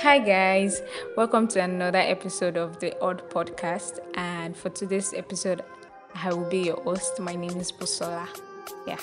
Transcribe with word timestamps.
Hi, 0.00 0.18
guys. 0.18 0.82
Welcome 1.16 1.48
to 1.48 1.62
another 1.62 1.98
episode 1.98 2.58
of 2.58 2.78
the 2.80 2.94
Odd 3.00 3.30
Podcast. 3.30 3.98
And 4.14 4.54
for 4.54 4.68
today's 4.68 5.14
episode, 5.14 5.62
I 6.14 6.34
will 6.34 6.48
be 6.50 6.64
your 6.64 6.80
host. 6.82 7.18
My 7.18 7.34
name 7.34 7.56
is 7.58 7.72
Busola. 7.72 8.28
Yeah. 8.86 8.98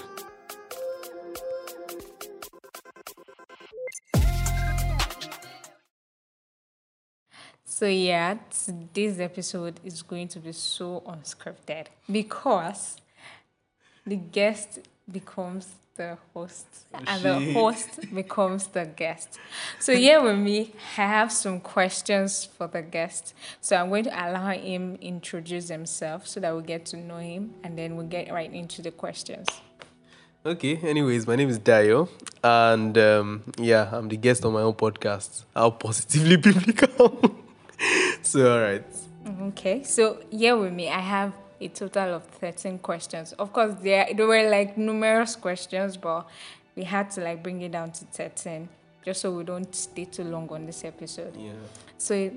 So, 7.65 7.87
yeah, 7.87 8.37
today's 8.63 9.19
episode 9.19 9.79
is 9.83 10.03
going 10.03 10.27
to 10.27 10.39
be 10.39 10.51
so 10.51 11.01
unscripted 11.07 11.87
because 12.09 12.97
the 14.05 14.17
guest 14.17 14.79
becomes 15.11 15.73
the 15.95 16.17
host 16.33 16.65
and 16.93 17.23
the 17.23 17.53
host 17.53 17.99
becomes 18.15 18.67
the 18.67 18.85
guest. 18.85 19.39
So 19.79 19.95
here 19.95 20.21
with 20.21 20.39
me, 20.39 20.73
I 20.97 21.01
have 21.01 21.31
some 21.31 21.59
questions 21.59 22.45
for 22.45 22.67
the 22.67 22.81
guest. 22.81 23.35
So 23.61 23.75
I'm 23.75 23.89
going 23.89 24.05
to 24.05 24.09
allow 24.09 24.49
him 24.51 24.97
introduce 25.01 25.69
himself 25.69 26.27
so 26.27 26.39
that 26.39 26.55
we 26.55 26.63
get 26.63 26.85
to 26.87 26.97
know 26.97 27.17
him 27.17 27.53
and 27.63 27.77
then 27.77 27.95
we'll 27.95 28.07
get 28.07 28.31
right 28.31 28.51
into 28.51 28.81
the 28.81 28.91
questions. 28.91 29.47
Okay, 30.45 30.77
anyways, 30.77 31.25
my 31.25 31.37
name 31.37 31.47
is 31.47 31.57
Dayo, 31.57 32.09
and 32.43 32.97
um, 32.97 33.43
yeah, 33.57 33.87
I'm 33.89 34.09
the 34.09 34.17
guest 34.17 34.43
on 34.43 34.51
my 34.51 34.59
own 34.59 34.73
podcast, 34.73 35.45
How 35.55 35.69
Positively 35.69 36.35
Biblical. 36.47 37.37
so, 38.21 38.53
all 38.53 38.61
right. 38.61 38.83
Okay, 39.43 39.83
so 39.83 40.19
here 40.29 40.57
with 40.57 40.73
me, 40.73 40.89
I 40.89 40.99
have 40.99 41.33
a 41.63 41.69
total 41.69 42.15
of 42.15 42.23
13 42.25 42.79
questions. 42.79 43.33
Of 43.33 43.53
course, 43.53 43.75
there, 43.81 44.07
there 44.15 44.27
were 44.27 44.49
like 44.49 44.77
numerous 44.77 45.35
questions, 45.35 45.97
but 45.97 46.27
we 46.75 46.83
had 46.83 47.11
to 47.11 47.21
like 47.21 47.41
bring 47.43 47.61
it 47.61 47.71
down 47.71 47.91
to 47.91 48.05
13 48.05 48.69
just 49.05 49.21
so 49.21 49.31
we 49.31 49.43
don't 49.43 49.73
stay 49.75 50.05
too 50.05 50.23
long 50.23 50.49
on 50.49 50.65
this 50.65 50.83
episode. 50.85 51.35
Yeah. 51.37 51.51
So, 51.97 52.31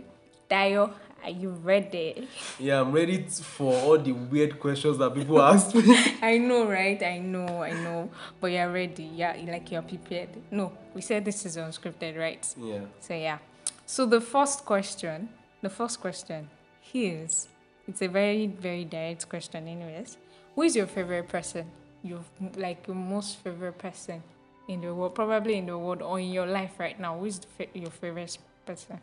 Dayo, 0.50 0.92
are 1.22 1.30
you 1.30 1.50
ready? 1.50 2.28
Yeah, 2.58 2.80
I'm 2.80 2.92
ready 2.92 3.22
for 3.22 3.72
all 3.72 3.98
the 3.98 4.12
weird 4.12 4.60
questions 4.60 4.98
that 4.98 5.14
people 5.14 5.40
ask 5.40 5.74
me. 5.74 5.82
I 6.22 6.38
know, 6.38 6.68
right? 6.68 7.02
I 7.02 7.18
know, 7.18 7.62
I 7.62 7.72
know. 7.72 8.10
But 8.40 8.48
you're 8.52 8.70
ready. 8.70 9.10
Yeah, 9.14 9.36
like 9.46 9.70
you're 9.70 9.82
prepared. 9.82 10.30
No, 10.50 10.72
we 10.94 11.00
said 11.00 11.24
this 11.24 11.46
is 11.46 11.56
unscripted, 11.56 12.18
right? 12.18 12.46
yeah. 12.58 12.80
So 13.00 13.14
yeah. 13.14 13.38
So 13.86 14.06
the 14.06 14.20
first 14.20 14.64
question, 14.64 15.28
the 15.62 15.70
first 15.70 16.00
question 16.00 16.48
is, 16.92 17.48
it's 17.88 18.02
a 18.02 18.08
very 18.08 18.46
very 18.46 18.84
direct 18.84 19.28
question, 19.28 19.66
anyways. 19.68 20.16
Who 20.54 20.62
is 20.62 20.74
your 20.76 20.86
favorite 20.86 21.28
person? 21.28 21.70
Your 22.02 22.20
like 22.56 22.86
your 22.86 22.96
most 22.96 23.38
favorite 23.38 23.78
person 23.78 24.22
in 24.68 24.80
the 24.80 24.94
world, 24.94 25.14
probably 25.14 25.56
in 25.56 25.66
the 25.66 25.78
world 25.78 26.02
or 26.02 26.18
in 26.20 26.30
your 26.32 26.46
life 26.46 26.78
right 26.78 26.98
now. 26.98 27.18
Who 27.18 27.26
is 27.26 27.40
fa- 27.56 27.66
your 27.74 27.90
favorite 27.90 28.36
person? 28.64 29.00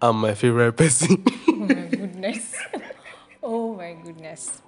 I'm 0.00 0.16
my 0.20 0.34
favorite 0.34 0.72
person. 0.76 1.24
Oh 1.48 1.68
my 1.68 1.86
goodness. 1.90 2.54
oh 3.42 3.74
my 3.74 3.94
goodness. 3.94 4.60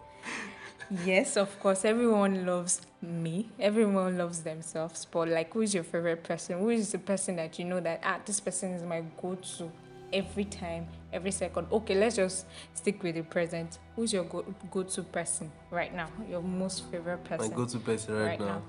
Yes, 1.05 1.37
of 1.37 1.61
course, 1.61 1.85
everyone 1.85 2.47
loves 2.47 2.81
me. 3.03 3.51
Everyone 3.61 4.17
loves 4.17 4.43
themselves. 4.43 5.05
But 5.05 5.29
like 5.29 5.53
who 5.53 5.61
is 5.61 5.75
your 5.75 5.85
favorite 5.85 6.25
person? 6.25 6.59
Who 6.59 6.71
is 6.71 6.93
the 6.93 6.99
person 6.99 7.37
that 7.37 7.59
you 7.59 7.67
know 7.67 7.81
that 7.81 8.01
ah 8.03 8.19
this 8.25 8.41
person 8.41 8.73
is 8.73 8.83
my 8.83 9.03
go-to 9.21 9.71
every 10.13 10.45
time, 10.45 10.87
every 11.13 11.31
second? 11.31 11.67
Okay, 11.73 11.95
let's 11.95 12.17
just 12.17 12.47
stick 12.75 13.03
with 13.03 13.15
the 13.17 13.23
present. 13.23 13.79
Who's 13.97 14.13
your 14.13 14.25
go 14.25 14.45
go-to 14.71 15.03
person 15.03 15.51
right 15.71 15.95
now? 15.95 16.09
Your 16.29 16.43
most 16.43 16.85
favorite 16.91 17.25
person? 17.25 17.51
my 17.51 17.57
person. 17.57 17.57
go 17.57 17.67
to 17.67 17.79
person 17.79 18.15
right, 18.15 18.27
Right 18.27 18.41
now. 18.41 18.47
now. 18.47 18.63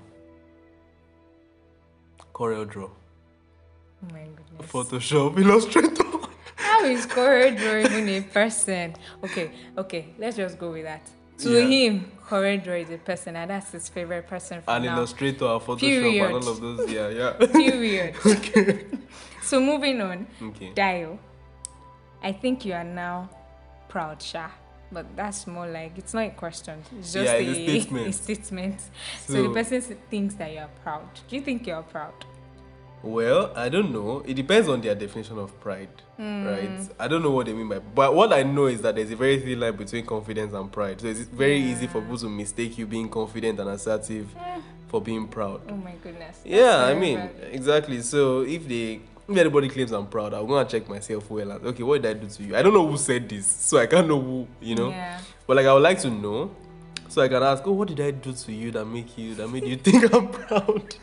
Corel 2.34 2.68
Draw. 2.68 2.84
oh 2.86 4.12
my 4.12 4.24
goodness. 4.36 4.70
Photoshop, 4.72 5.38
Illustrator. 5.42 6.04
How 6.56 6.84
is 6.84 7.06
Corel 7.06 7.56
Draw 7.58 7.78
even 7.92 8.08
a 8.08 8.20
person? 8.22 8.94
Okay, 9.24 9.50
okay, 9.76 10.06
let's 10.18 10.36
just 10.36 10.58
go 10.58 10.70
with 10.72 10.84
that. 10.84 11.02
To 11.38 11.50
Yeah. 11.58 11.66
him, 11.66 12.12
Corel 12.28 12.62
Draw 12.62 12.74
is 12.74 12.90
a 12.90 12.98
person, 12.98 13.34
and 13.36 13.50
that's 13.50 13.72
his 13.72 13.88
favorite 13.88 14.26
person 14.26 14.62
for 14.62 14.70
and 14.72 14.84
now. 14.84 14.96
Illustrator, 14.98 15.46
and 15.46 15.60
Photoshop, 15.60 15.80
Period. 15.80 16.24
and 16.26 16.34
all 16.44 16.48
of 16.48 16.60
those. 16.60 16.90
Yeah, 16.90 17.08
yeah. 17.08 17.46
Period. 17.46 18.14
okay. 18.26 18.84
So 19.42 19.60
moving 19.60 20.00
on, 20.00 20.26
Okay. 20.42 20.72
Dayo. 20.74 21.18
I 22.22 22.32
think 22.32 22.64
you 22.64 22.72
are 22.74 22.84
now 22.84 23.28
proud, 23.88 24.22
Sha. 24.22 24.48
But 24.92 25.06
that's 25.16 25.46
more 25.46 25.68
like 25.68 25.96
it's 25.98 26.12
not 26.14 26.24
a 26.24 26.30
question. 26.30 26.82
It's 26.98 27.12
just 27.12 27.24
Yeah, 27.26 27.34
a, 27.34 27.42
it's 27.42 27.58
a 27.58 27.80
statement. 27.80 28.06
a 28.08 28.12
statement. 28.12 28.80
So, 29.26 29.34
So- 29.34 29.42
the 29.44 29.50
person 29.54 29.80
thinks 30.10 30.34
that 30.34 30.52
you 30.52 30.58
are 30.58 30.70
proud. 30.82 31.08
Do 31.28 31.36
you 31.36 31.42
think 31.42 31.66
you 31.66 31.74
are 31.74 31.82
proud? 31.84 32.12
Well, 33.02 33.50
I 33.56 33.70
don't 33.70 33.92
know. 33.92 34.22
It 34.26 34.34
depends 34.34 34.68
on 34.68 34.82
their 34.82 34.94
definition 34.94 35.38
of 35.38 35.58
pride, 35.60 35.88
Hmm. 36.18 36.44
right? 36.46 36.80
I 36.98 37.08
don't 37.08 37.22
know 37.22 37.30
what 37.30 37.46
they 37.46 37.54
mean 37.54 37.66
by. 37.68 37.78
But 37.78 38.14
what 38.14 38.30
I 38.30 38.42
know 38.42 38.66
is 38.66 38.82
that 38.82 38.94
there's 38.96 39.10
a 39.10 39.16
very 39.16 39.40
thin 39.40 39.58
line 39.58 39.74
between 39.76 40.04
confidence 40.04 40.52
and 40.52 40.70
pride. 40.70 41.00
So 41.00 41.06
it's 41.06 41.20
very 41.20 41.56
easy 41.60 41.86
for 41.86 41.98
Yeah. 41.98 42.04
people 42.04 42.18
to 42.18 42.28
mistake 42.28 42.76
you 42.76 42.86
being 42.86 43.08
confident 43.08 43.58
and 43.58 43.70
assertive 43.70 44.26
for 44.88 45.00
being 45.00 45.28
proud. 45.28 45.62
Oh 45.70 45.76
my 45.76 45.94
goodness. 46.02 46.38
That's 46.38 46.46
Yeah, 46.46 46.84
I 46.84 46.92
mean, 46.94 47.16
valid. 47.18 47.48
exactly. 47.52 48.02
So 48.02 48.42
if 48.42 48.68
they, 48.68 49.00
if 49.30 49.36
anybody 49.36 49.68
claims 49.68 49.92
I'm 49.92 50.06
proud, 50.06 50.34
I'm 50.34 50.46
gonna 50.46 50.68
check 50.68 50.88
myself 50.88 51.30
well. 51.30 51.50
And, 51.50 51.64
okay, 51.66 51.82
what 51.82 52.02
did 52.02 52.10
I 52.16 52.20
do 52.20 52.28
to 52.28 52.42
you? 52.42 52.56
I 52.56 52.62
don't 52.62 52.74
know 52.74 52.86
who 52.86 52.96
said 52.96 53.28
this, 53.28 53.46
so 53.46 53.78
I 53.78 53.86
can't 53.86 54.08
know 54.08 54.20
who, 54.20 54.46
you 54.60 54.74
know. 54.74 54.90
Yeah. 54.90 55.20
But 55.46 55.56
like, 55.56 55.66
I 55.66 55.72
would 55.74 55.82
like 55.82 56.00
to 56.00 56.10
know, 56.10 56.50
so 57.08 57.22
I 57.22 57.28
can 57.28 57.42
ask, 57.42 57.66
oh, 57.66 57.72
what 57.72 57.88
did 57.88 58.00
I 58.00 58.10
do 58.10 58.32
to 58.32 58.52
you 58.52 58.70
that 58.72 58.84
make 58.84 59.16
you 59.16 59.34
that 59.36 59.48
made 59.48 59.64
you 59.64 59.76
think 59.86 60.12
I'm 60.14 60.28
proud? 60.28 60.94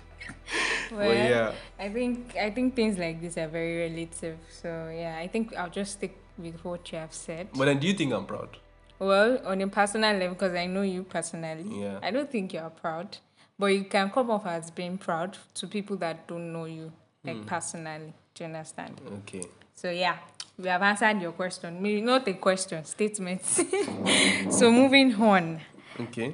Well, 0.92 1.14
yeah. 1.14 1.52
I 1.80 1.90
think 1.90 2.36
I 2.36 2.50
think 2.50 2.76
things 2.76 2.98
like 2.98 3.22
this 3.22 3.38
are 3.38 3.48
very 3.48 3.90
relative. 3.90 4.38
So 4.50 4.70
yeah, 4.94 5.18
I 5.20 5.28
think 5.28 5.56
I'll 5.56 5.70
just 5.70 5.94
stick 5.94 6.18
with 6.38 6.64
what 6.64 6.92
you 6.92 6.98
have 6.98 7.14
said. 7.14 7.50
But 7.54 7.66
then, 7.66 7.80
do 7.80 7.88
you 7.88 7.94
think 7.94 8.14
I'm 8.14 8.26
proud? 8.26 8.58
Well, 9.00 9.40
on 9.46 9.62
a 9.62 9.68
personal 9.68 10.14
level, 10.14 10.30
because 10.30 10.56
I 10.56 10.66
know 10.66 10.82
you 10.82 11.04
personally, 11.04 11.66
Yeah. 11.82 12.00
I 12.02 12.09
don't 12.12 12.32
think 12.32 12.54
you 12.54 12.59
are 12.59 12.70
proud, 12.72 13.18
but 13.59 13.68
you 13.68 13.84
can 13.84 14.09
come 14.09 14.32
off 14.32 14.46
as 14.48 14.72
being 14.72 14.98
proud 14.98 15.38
to 15.56 15.68
people 15.68 15.98
that 15.98 16.28
don't 16.28 16.52
know 16.52 16.66
you, 16.66 16.92
Like 17.28 17.38
mm. 17.38 17.46
personally. 17.46 18.14
Do 18.34 18.44
you 18.44 18.46
understand? 18.46 19.02
Okay. 19.20 19.44
So 19.74 19.90
yeah, 19.90 20.18
we 20.58 20.70
have 20.70 20.82
answered 20.82 21.22
your 21.22 21.34
question. 21.34 21.82
Maybe 21.82 22.02
not 22.02 22.28
a 22.28 22.34
question, 22.34 22.84
statement. 22.86 23.46
so 24.50 24.72
moving 24.72 25.14
on. 25.22 25.60
Okay. 26.00 26.34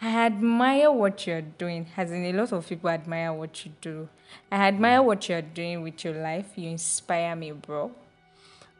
I 0.00 0.26
admire 0.26 0.92
what 0.92 1.26
you're 1.26 1.42
doing. 1.42 1.86
As 1.96 2.12
in, 2.12 2.24
a 2.24 2.32
lot 2.32 2.52
of 2.52 2.68
people 2.68 2.88
admire 2.88 3.32
what 3.32 3.64
you 3.64 3.72
do. 3.80 4.08
I 4.50 4.68
admire 4.68 5.02
what 5.02 5.28
you're 5.28 5.42
doing 5.42 5.82
with 5.82 6.04
your 6.04 6.14
life. 6.14 6.52
You 6.54 6.70
inspire 6.70 7.34
me, 7.34 7.50
bro. 7.52 7.90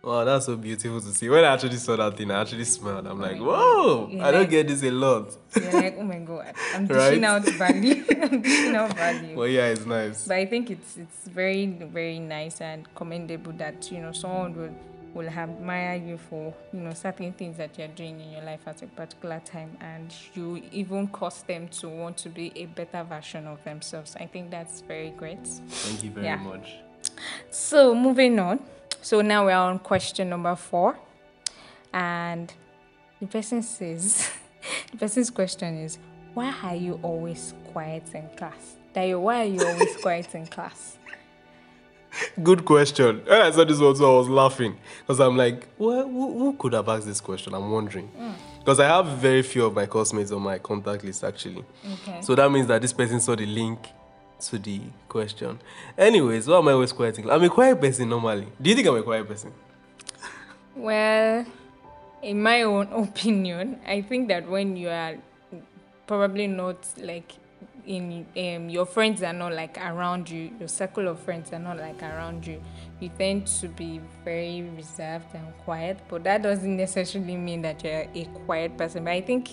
Wow, 0.09 0.25
that's 0.25 0.47
so 0.47 0.57
beautiful 0.57 1.03
to 1.03 1.09
see. 1.09 1.29
When 1.29 1.45
I 1.45 1.53
actually 1.53 1.77
saw 1.77 1.95
that 1.97 2.17
thing, 2.17 2.31
I 2.31 2.41
actually 2.41 2.65
smiled. 2.65 3.07
I'm 3.07 3.21
like, 3.21 3.37
whoa. 3.39 4.07
I 4.23 4.31
don't 4.31 4.41
Like- 4.41 4.51
get 4.51 4.67
this 4.69 4.83
a 4.83 4.91
lot. 4.91 5.37
You're 5.55 5.71
like, 5.73 5.97
oh 5.99 6.03
my 6.03 6.19
god, 6.21 6.55
I'm 6.75 6.87
dishing 6.89 7.21
Right? 7.21 7.25
out 7.25 7.45
value. 7.45 8.05
I'm 8.23 8.41
dishing 8.41 8.75
out 8.75 8.97
value. 8.97 9.37
Well, 9.37 9.49
yeah, 9.49 9.67
it's 9.67 9.85
nice. 9.85 10.27
But 10.27 10.39
I 10.39 10.47
think 10.47 10.71
it's 10.71 10.97
it's 10.97 11.29
very 11.29 11.67
very 11.67 12.19
nice 12.21 12.63
and 12.63 12.87
commendable 12.95 13.53
that 13.59 13.93
you 13.93 13.99
know 14.01 14.13
someone 14.13 14.55
will 14.57 14.75
will 15.13 15.29
admire 15.29 15.97
you 15.97 16.17
for 16.17 16.55
you 16.73 16.81
know 16.81 16.95
certain 16.95 17.35
things 17.35 17.59
that 17.59 17.77
you're 17.79 17.89
doing 17.89 18.19
in 18.19 18.31
your 18.33 18.45
life 18.45 18.61
at 18.67 18.81
a 18.83 18.87
particular 18.87 19.43
time, 19.45 19.77
and 19.83 20.15
you 20.35 20.63
even 20.73 21.09
cause 21.09 21.43
them 21.43 21.69
to 21.81 21.89
want 21.91 22.17
to 22.19 22.31
be 22.31 22.51
a 22.57 22.65
better 22.65 23.05
version 23.05 23.47
of 23.47 23.63
themselves. 23.65 24.17
I 24.19 24.25
think 24.25 24.51
that's 24.51 24.81
very 24.81 25.11
great. 25.11 25.47
Thank 25.47 26.03
you 26.05 26.11
very 26.13 26.25
Yeah. 26.27 26.37
much. 26.37 26.77
So 27.51 27.95
moving 27.95 28.39
on. 28.39 28.61
So 29.03 29.21
now 29.21 29.47
we're 29.47 29.53
on 29.53 29.79
question 29.79 30.29
number 30.29 30.55
four, 30.57 30.99
and 31.93 32.53
the 33.21 33.27
person 33.27 33.63
says, 33.63 34.31
the 34.93 34.99
person's 34.99 35.31
question 35.31 35.79
is, 35.79 35.99
why 36.35 36.55
are 36.63 36.75
you 36.75 36.99
always 37.03 37.55
quiet 37.73 38.05
in 38.15 38.29
class? 38.37 38.77
Dayo, 38.95 39.21
why 39.21 39.43
are 39.43 39.49
you 39.49 39.65
always 39.67 39.97
quiet 40.03 40.35
in 40.35 40.47
class? 40.47 40.99
Good 42.43 42.65
question. 42.65 43.23
When 43.27 43.41
I 43.41 43.51
saw 43.51 43.65
this 43.65 43.79
one, 43.79 43.89
I 43.89 44.17
was 44.17 44.29
laughing 44.29 44.77
because 45.01 45.21
I'm 45.21 45.37
like, 45.37 45.69
well, 45.79 46.09
who, 46.09 46.39
who 46.39 46.53
could 46.55 46.73
have 46.73 46.89
asked 46.89 47.07
this 47.07 47.21
question? 47.21 47.55
I'm 47.55 47.71
wondering. 47.71 48.11
Mm. 48.19 48.33
Because 48.59 48.81
I 48.81 48.87
have 48.87 49.07
very 49.19 49.43
few 49.43 49.67
of 49.67 49.75
my 49.75 49.87
classmates 49.87 50.33
on 50.33 50.43
my 50.43 50.59
contact 50.59 51.05
list 51.05 51.23
actually. 51.23 51.65
Okay. 51.93 52.21
So 52.23 52.35
that 52.35 52.51
means 52.51 52.67
that 52.69 52.83
this 52.83 52.93
person 52.93 53.21
saw 53.21 53.37
the 53.37 53.47
link 53.47 53.89
to 54.41 54.59
the 54.59 54.81
question. 55.09 55.59
Anyways, 55.97 56.47
why 56.47 56.59
am 56.59 56.69
I 56.69 56.73
always 56.73 56.93
quiet? 56.93 57.19
in 57.19 57.25
class? 57.25 57.37
I'm 57.37 57.45
a 57.45 57.49
quiet 57.49 57.81
person 57.81 58.09
normally. 58.09 58.47
Do 58.61 58.71
you 58.71 58.77
think 58.77 58.89
I'm 58.89 58.97
a 58.97 59.03
quiet 59.03 59.27
person? 59.27 59.53
Well, 60.77 61.45
in 62.23 62.41
my 62.41 62.63
own 62.63 62.87
opinion, 62.93 63.81
I 63.85 64.01
think 64.03 64.29
that 64.29 64.49
when 64.49 64.77
you 64.77 64.91
are 64.91 65.17
probably 66.07 66.47
not 66.47 66.87
like 66.99 67.33
in 67.89 68.27
um, 68.37 68.69
your 68.69 68.85
friends 68.85 69.23
are 69.23 69.33
not 69.33 69.53
like 69.53 69.79
around 69.79 70.29
you, 70.29 70.51
your 70.59 70.69
circle 70.69 71.09
of 71.09 71.19
friends 71.21 71.53
are 71.53 71.59
not 71.59 71.79
like 71.79 72.03
around 72.03 72.47
you, 72.47 72.63
you 73.01 73.11
tend 73.19 73.47
to 73.47 73.69
be 73.69 74.01
very 74.25 74.63
reserved 74.77 75.35
and 75.35 75.47
quiet. 75.65 75.99
But 76.09 76.23
that 76.25 76.43
doesn't 76.43 76.77
necessarily 76.77 77.37
mean 77.37 77.63
that 77.63 77.83
you're 77.83 78.07
a 78.15 78.25
quiet 78.45 78.77
person. 78.77 79.05
But 79.05 79.15
I 79.15 79.21
think, 79.23 79.51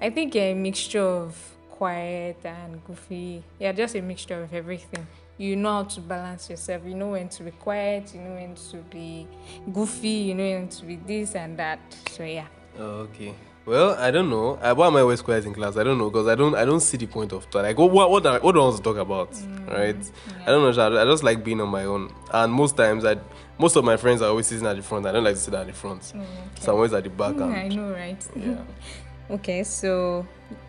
I 0.00 0.10
think 0.10 0.36
a 0.36 0.54
mixture 0.54 1.02
of 1.02 1.53
quiet 1.78 2.36
and 2.44 2.84
goofy. 2.86 3.42
Yeah, 3.58 3.72
just 3.72 3.94
a 3.96 4.00
mixture 4.00 4.42
of 4.42 4.52
everything. 4.54 5.06
You 5.38 5.56
know 5.56 5.72
how 5.72 5.82
to 5.84 6.00
balance 6.00 6.48
yourself. 6.48 6.82
You 6.86 6.94
know 6.94 7.08
when 7.10 7.28
to 7.30 7.42
be 7.42 7.50
quiet. 7.50 8.14
You 8.14 8.20
know 8.20 8.34
when 8.34 8.54
to 8.70 8.76
be 8.94 9.26
goofy. 9.72 10.08
You 10.28 10.34
know 10.34 10.44
when 10.44 10.68
to 10.68 10.84
be 10.84 10.96
this 10.96 11.34
and 11.34 11.58
that. 11.58 11.80
So 12.10 12.22
yeah. 12.22 12.46
Oh, 12.78 13.06
okay. 13.10 13.34
Well, 13.66 13.96
I 13.98 14.10
don't 14.10 14.30
know. 14.30 14.58
I, 14.62 14.72
why 14.74 14.86
am 14.86 14.96
I 14.96 15.00
always 15.00 15.22
quiet 15.22 15.46
in 15.46 15.54
class? 15.54 15.76
I 15.76 15.82
don't 15.84 15.98
know 15.98 16.10
because 16.10 16.28
I 16.28 16.34
don't. 16.36 16.54
I 16.54 16.64
don't 16.64 16.80
see 16.80 16.98
the 16.98 17.06
point 17.06 17.32
of 17.32 17.50
that. 17.50 17.62
Like, 17.62 17.78
what, 17.78 17.90
what, 17.90 18.10
what, 18.10 18.22
do 18.22 18.28
I- 18.28 18.38
what 18.38 18.52
do 18.52 18.60
I 18.60 18.64
want 18.64 18.76
to 18.76 18.82
talk 18.82 18.96
about? 18.98 19.32
Mm, 19.32 19.70
right? 19.72 20.12
I 20.46 20.50
don't 20.50 20.62
know. 20.76 21.00
I 21.00 21.04
just 21.06 21.24
like 21.24 21.42
being 21.42 21.60
on 21.60 21.70
my 21.70 21.84
own. 21.84 22.12
And 22.32 22.52
most 22.52 22.76
times, 22.76 23.04
I, 23.04 23.16
most 23.58 23.74
of 23.76 23.84
my 23.84 23.96
friends 23.96 24.20
are 24.22 24.28
always 24.28 24.46
sitting 24.46 24.66
at 24.66 24.76
the 24.76 24.82
front. 24.82 25.06
I 25.06 25.12
don't 25.12 25.24
like 25.24 25.34
to 25.34 25.40
sit 25.40 25.54
at 25.54 25.66
the 25.66 25.72
front, 25.72 26.02
mm, 26.02 26.22
so 26.60 26.72
I'm 26.72 26.76
always 26.76 26.92
at 26.92 27.04
the 27.04 27.10
back. 27.10 27.34
Mm, 27.36 27.54
I 27.56 27.68
know, 27.68 27.90
right? 27.92 28.28
yeah. 28.36 28.58
Okay, 29.30 29.64
so 29.64 30.26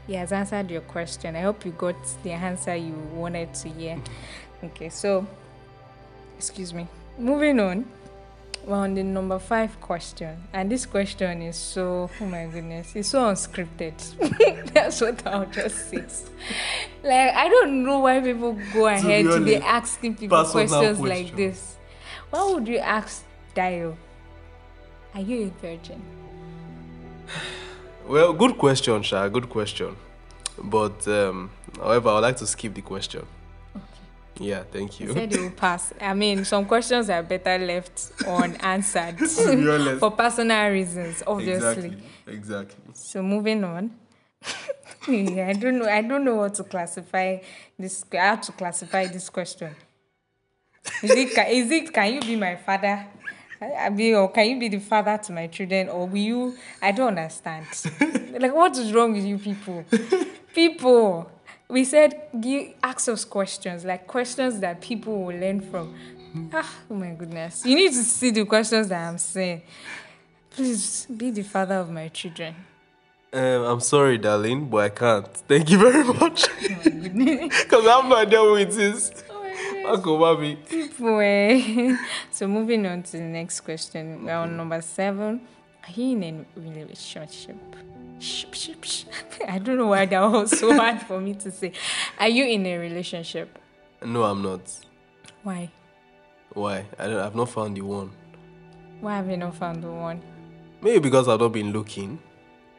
he 0.07 0.13
has 0.13 0.31
answered 0.31 0.71
your 0.71 0.81
question. 0.81 1.35
I 1.35 1.41
hope 1.41 1.65
you 1.65 1.71
got 1.71 1.95
the 2.23 2.31
answer 2.31 2.75
you 2.75 2.93
wanted 3.13 3.53
to 3.55 3.69
hear. 3.69 4.01
Okay, 4.63 4.89
so 4.89 5.27
excuse 6.37 6.73
me. 6.73 6.87
Moving 7.17 7.59
on. 7.59 7.85
We're 8.65 8.77
on 8.77 8.95
the 8.95 9.03
number 9.03 9.37
five 9.37 9.79
question. 9.79 10.41
And 10.51 10.71
this 10.71 10.87
question 10.87 11.41
is 11.43 11.55
so 11.55 12.09
oh 12.19 12.25
my 12.25 12.47
goodness, 12.47 12.95
it's 12.95 13.09
so 13.09 13.25
unscripted. 13.25 13.93
That's 14.73 15.01
what 15.01 15.25
I'll 15.27 15.45
just 15.45 15.89
say. 15.89 16.03
Like 17.03 17.35
I 17.35 17.47
don't 17.47 17.83
know 17.83 17.99
why 17.99 18.21
people 18.21 18.57
go 18.73 18.87
ahead 18.87 19.25
to 19.25 19.39
be 19.43 19.57
asking 19.57 20.15
people 20.15 20.43
questions 20.45 20.99
like 20.99 21.35
this. 21.35 21.77
Why 22.31 22.51
would 22.53 22.67
you 22.67 22.79
ask 22.79 23.23
Dayo? 23.55 23.95
Are 25.13 25.21
you 25.21 25.45
a 25.45 25.61
virgin? 25.61 26.01
Well, 28.07 28.33
good 28.33 28.57
question, 28.57 29.01
Sha. 29.01 29.27
Good 29.29 29.49
question. 29.49 29.95
But 30.61 31.07
um, 31.07 31.49
however, 31.77 32.09
I'd 32.09 32.19
like 32.19 32.37
to 32.37 32.47
skip 32.47 32.73
the 32.73 32.81
question. 32.81 33.25
Okay. 33.75 34.45
Yeah, 34.45 34.63
thank 34.71 34.99
you. 34.99 35.13
said 35.13 35.31
he 35.33 35.39
will 35.39 35.49
pass. 35.51 35.93
I 35.99 36.13
mean, 36.13 36.45
some 36.45 36.65
questions 36.65 37.09
are 37.09 37.23
better 37.23 37.57
left 37.57 38.11
unanswered 38.27 39.17
To 39.37 39.55
be 39.55 39.69
honest. 39.69 39.99
for 39.99 40.11
personal 40.11 40.69
reasons, 40.71 41.23
obviously. 41.25 41.87
Exactly. 41.87 42.33
Exactly. 42.33 42.83
So 42.93 43.21
moving 43.23 43.63
on. 43.63 43.91
yeah, 45.07 45.47
I 45.49 45.53
don't 45.53 45.79
know. 45.79 45.89
I 45.89 46.01
don't 46.01 46.23
know 46.23 46.35
what 46.35 46.53
to 46.55 46.63
classify 46.63 47.39
this. 47.77 48.05
How 48.13 48.35
to 48.35 48.51
classify 48.51 49.07
this 49.07 49.29
question? 49.29 49.75
Is 51.01 51.11
it? 51.11 51.37
Is 51.49 51.71
it? 51.71 51.91
Can 51.93 52.13
you 52.13 52.21
be 52.21 52.35
my 52.35 52.55
father? 52.55 53.07
I 53.61 53.89
mean, 53.89 54.15
or 54.15 54.29
can 54.31 54.49
you 54.49 54.59
be 54.59 54.67
the 54.67 54.79
father 54.79 55.17
to 55.17 55.31
my 55.31 55.47
children, 55.47 55.89
or 55.89 56.07
will 56.07 56.17
you? 56.17 56.57
I 56.81 56.91
don't 56.91 57.09
understand. 57.09 57.65
like, 58.39 58.53
what 58.53 58.77
is 58.77 58.91
wrong 58.93 59.13
with 59.13 59.23
you 59.23 59.37
people? 59.37 59.85
People, 60.53 61.31
we 61.69 61.85
said 61.85 62.21
give 62.39 62.73
ask 62.83 63.07
us 63.09 63.23
questions, 63.25 63.85
like 63.85 64.07
questions 64.07 64.59
that 64.59 64.81
people 64.81 65.23
will 65.23 65.37
learn 65.37 65.61
from. 65.61 65.95
Ah, 66.53 66.69
oh 66.91 66.95
my 66.95 67.11
goodness! 67.11 67.65
You 67.65 67.75
need 67.75 67.93
to 67.93 68.03
see 68.03 68.31
the 68.31 68.45
questions 68.45 68.89
that 68.89 69.07
I'm 69.07 69.17
saying. 69.17 69.61
Please 70.49 71.05
be 71.05 71.31
the 71.31 71.43
father 71.43 71.75
of 71.75 71.89
my 71.89 72.09
children. 72.09 72.55
Um, 73.33 73.63
I'm 73.63 73.79
sorry, 73.81 74.17
darling, 74.17 74.69
but 74.69 74.77
I 74.77 74.89
can't. 74.89 75.27
Thank 75.27 75.69
you 75.69 75.77
very 75.77 76.03
much. 76.19 76.47
Because 76.57 77.85
I 77.87 78.01
have 78.01 78.05
no 78.09 78.15
idea 78.15 78.39
who 78.39 78.55
it 78.55 78.69
is. 78.69 79.11
Bobby. 79.85 80.55
People, 80.67 81.19
eh? 81.19 81.95
so 82.31 82.47
moving 82.47 82.85
on 82.85 83.03
to 83.03 83.11
the 83.13 83.23
next 83.23 83.61
question. 83.61 84.25
We're 84.25 84.35
on 84.35 84.57
number 84.57 84.81
seven. 84.81 85.41
Are 85.87 85.91
you 85.91 86.17
in 86.17 86.23
a 86.23 86.59
relationship? 86.59 87.55
Shh, 88.19 88.45
shh, 88.51 88.69
shh. 88.81 89.03
I 89.47 89.59
don't 89.59 89.77
know 89.77 89.87
why 89.87 90.05
that 90.05 90.19
was 90.31 90.57
so 90.57 90.73
hard 90.79 91.01
for 91.01 91.19
me 91.19 91.35
to 91.35 91.51
say. 91.51 91.73
Are 92.19 92.27
you 92.27 92.45
in 92.45 92.65
a 92.65 92.77
relationship? 92.77 93.59
No, 94.03 94.23
I'm 94.23 94.41
not. 94.41 94.61
Why? 95.43 95.69
Why? 96.53 96.85
I 96.97 97.07
don't, 97.07 97.19
I've 97.19 97.35
not 97.35 97.49
found 97.49 97.77
the 97.77 97.81
one. 97.81 98.11
Why 99.01 99.17
have 99.17 99.29
you 99.29 99.37
not 99.37 99.55
found 99.55 99.83
the 99.83 99.91
one? 99.91 100.21
Maybe 100.81 100.99
because 100.99 101.27
I've 101.27 101.39
not 101.39 101.51
been 101.51 101.71
looking. 101.71 102.19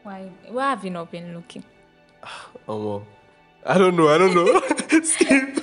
Why? 0.03 0.29
Why 0.49 0.71
have 0.71 0.83
you 0.83 0.91
not 0.91 1.11
been 1.11 1.33
looking? 1.33 1.63
Oh, 2.67 2.85
well. 2.85 3.07
I 3.65 3.77
don't 3.77 3.95
know. 3.95 4.09
I 4.09 4.17
don't 4.17 4.35
know. 4.35 5.53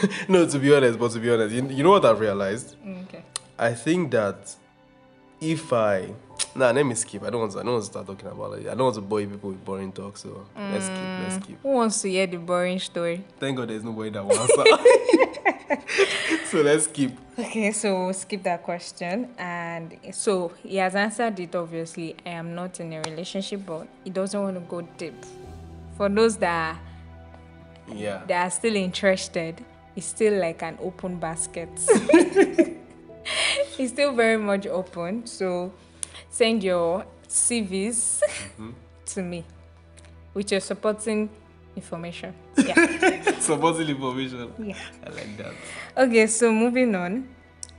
No, 0.28 0.46
to 0.46 0.58
be 0.58 0.74
honest, 0.74 0.98
but 0.98 1.10
to 1.12 1.18
be 1.18 1.30
honest, 1.30 1.54
you, 1.54 1.66
you 1.68 1.82
know 1.82 1.90
what 1.90 2.04
I've 2.04 2.20
realized? 2.20 2.76
Mm, 2.84 3.04
okay. 3.04 3.24
I 3.58 3.74
think 3.74 4.10
that 4.12 4.54
if 5.40 5.72
I 5.72 6.14
nah, 6.54 6.70
let 6.70 6.84
me 6.84 6.94
skip. 6.94 7.22
I 7.22 7.30
don't 7.30 7.40
want 7.40 7.52
to. 7.52 7.60
I 7.60 7.62
don't 7.62 7.72
want 7.72 7.84
to 7.84 7.90
start 7.90 8.06
talking 8.06 8.28
about 8.28 8.58
it. 8.58 8.66
I 8.66 8.74
don't 8.74 8.84
want 8.84 8.94
to 8.96 9.00
bore 9.00 9.20
people 9.20 9.50
with 9.50 9.64
boring 9.64 9.92
talk. 9.92 10.16
So 10.16 10.46
let's 10.56 10.86
skip. 10.86 10.98
Let's 10.98 11.36
mm. 11.36 11.44
skip. 11.44 11.62
Who 11.62 11.68
wants 11.70 12.02
to 12.02 12.10
hear 12.10 12.26
the 12.26 12.38
boring 12.38 12.78
story? 12.78 13.24
Thank 13.38 13.56
God 13.56 13.68
there's 13.68 13.84
nobody 13.84 14.10
that 14.10 14.24
will 14.24 14.38
answer. 14.38 14.64
so 16.46 16.60
let's 16.62 16.84
skip. 16.84 17.12
Okay, 17.38 17.72
so 17.72 18.12
skip 18.12 18.42
that 18.42 18.62
question. 18.62 19.28
And 19.38 19.98
so 20.12 20.52
he 20.62 20.76
has 20.76 20.94
answered 20.94 21.38
it 21.40 21.54
obviously. 21.54 22.16
I 22.26 22.30
am 22.30 22.54
not 22.54 22.80
in 22.80 22.92
a 22.92 23.00
relationship, 23.00 23.62
but 23.66 23.86
he 24.04 24.10
doesn't 24.10 24.40
want 24.40 24.56
to 24.56 24.60
go 24.60 24.82
deep. 24.96 25.14
For 25.96 26.08
those 26.08 26.36
that 26.38 26.78
Yeah. 27.88 28.22
they 28.26 28.34
are 28.34 28.50
still 28.50 28.76
interested, 28.76 29.64
it's 29.96 30.06
still 30.06 30.40
like 30.40 30.62
an 30.62 30.78
open 30.80 31.16
basket. 31.18 31.68
it's 33.78 33.92
still 33.92 34.12
very 34.12 34.38
much 34.38 34.66
open. 34.66 35.26
So 35.26 35.72
send 36.30 36.62
your 36.64 37.04
CVs 37.28 38.22
mm-hmm. 38.22 38.70
to 39.06 39.22
me 39.22 39.44
with 40.34 40.50
your 40.50 40.60
supporting 40.60 41.28
information. 41.76 42.34
Yeah. 42.56 43.38
Supporting 43.40 43.88
information. 43.88 44.52
yeah. 44.58 44.76
I 45.06 45.10
like 45.10 45.36
that. 45.38 45.54
Okay, 45.96 46.26
so 46.26 46.52
moving 46.52 46.94
on. 46.94 47.28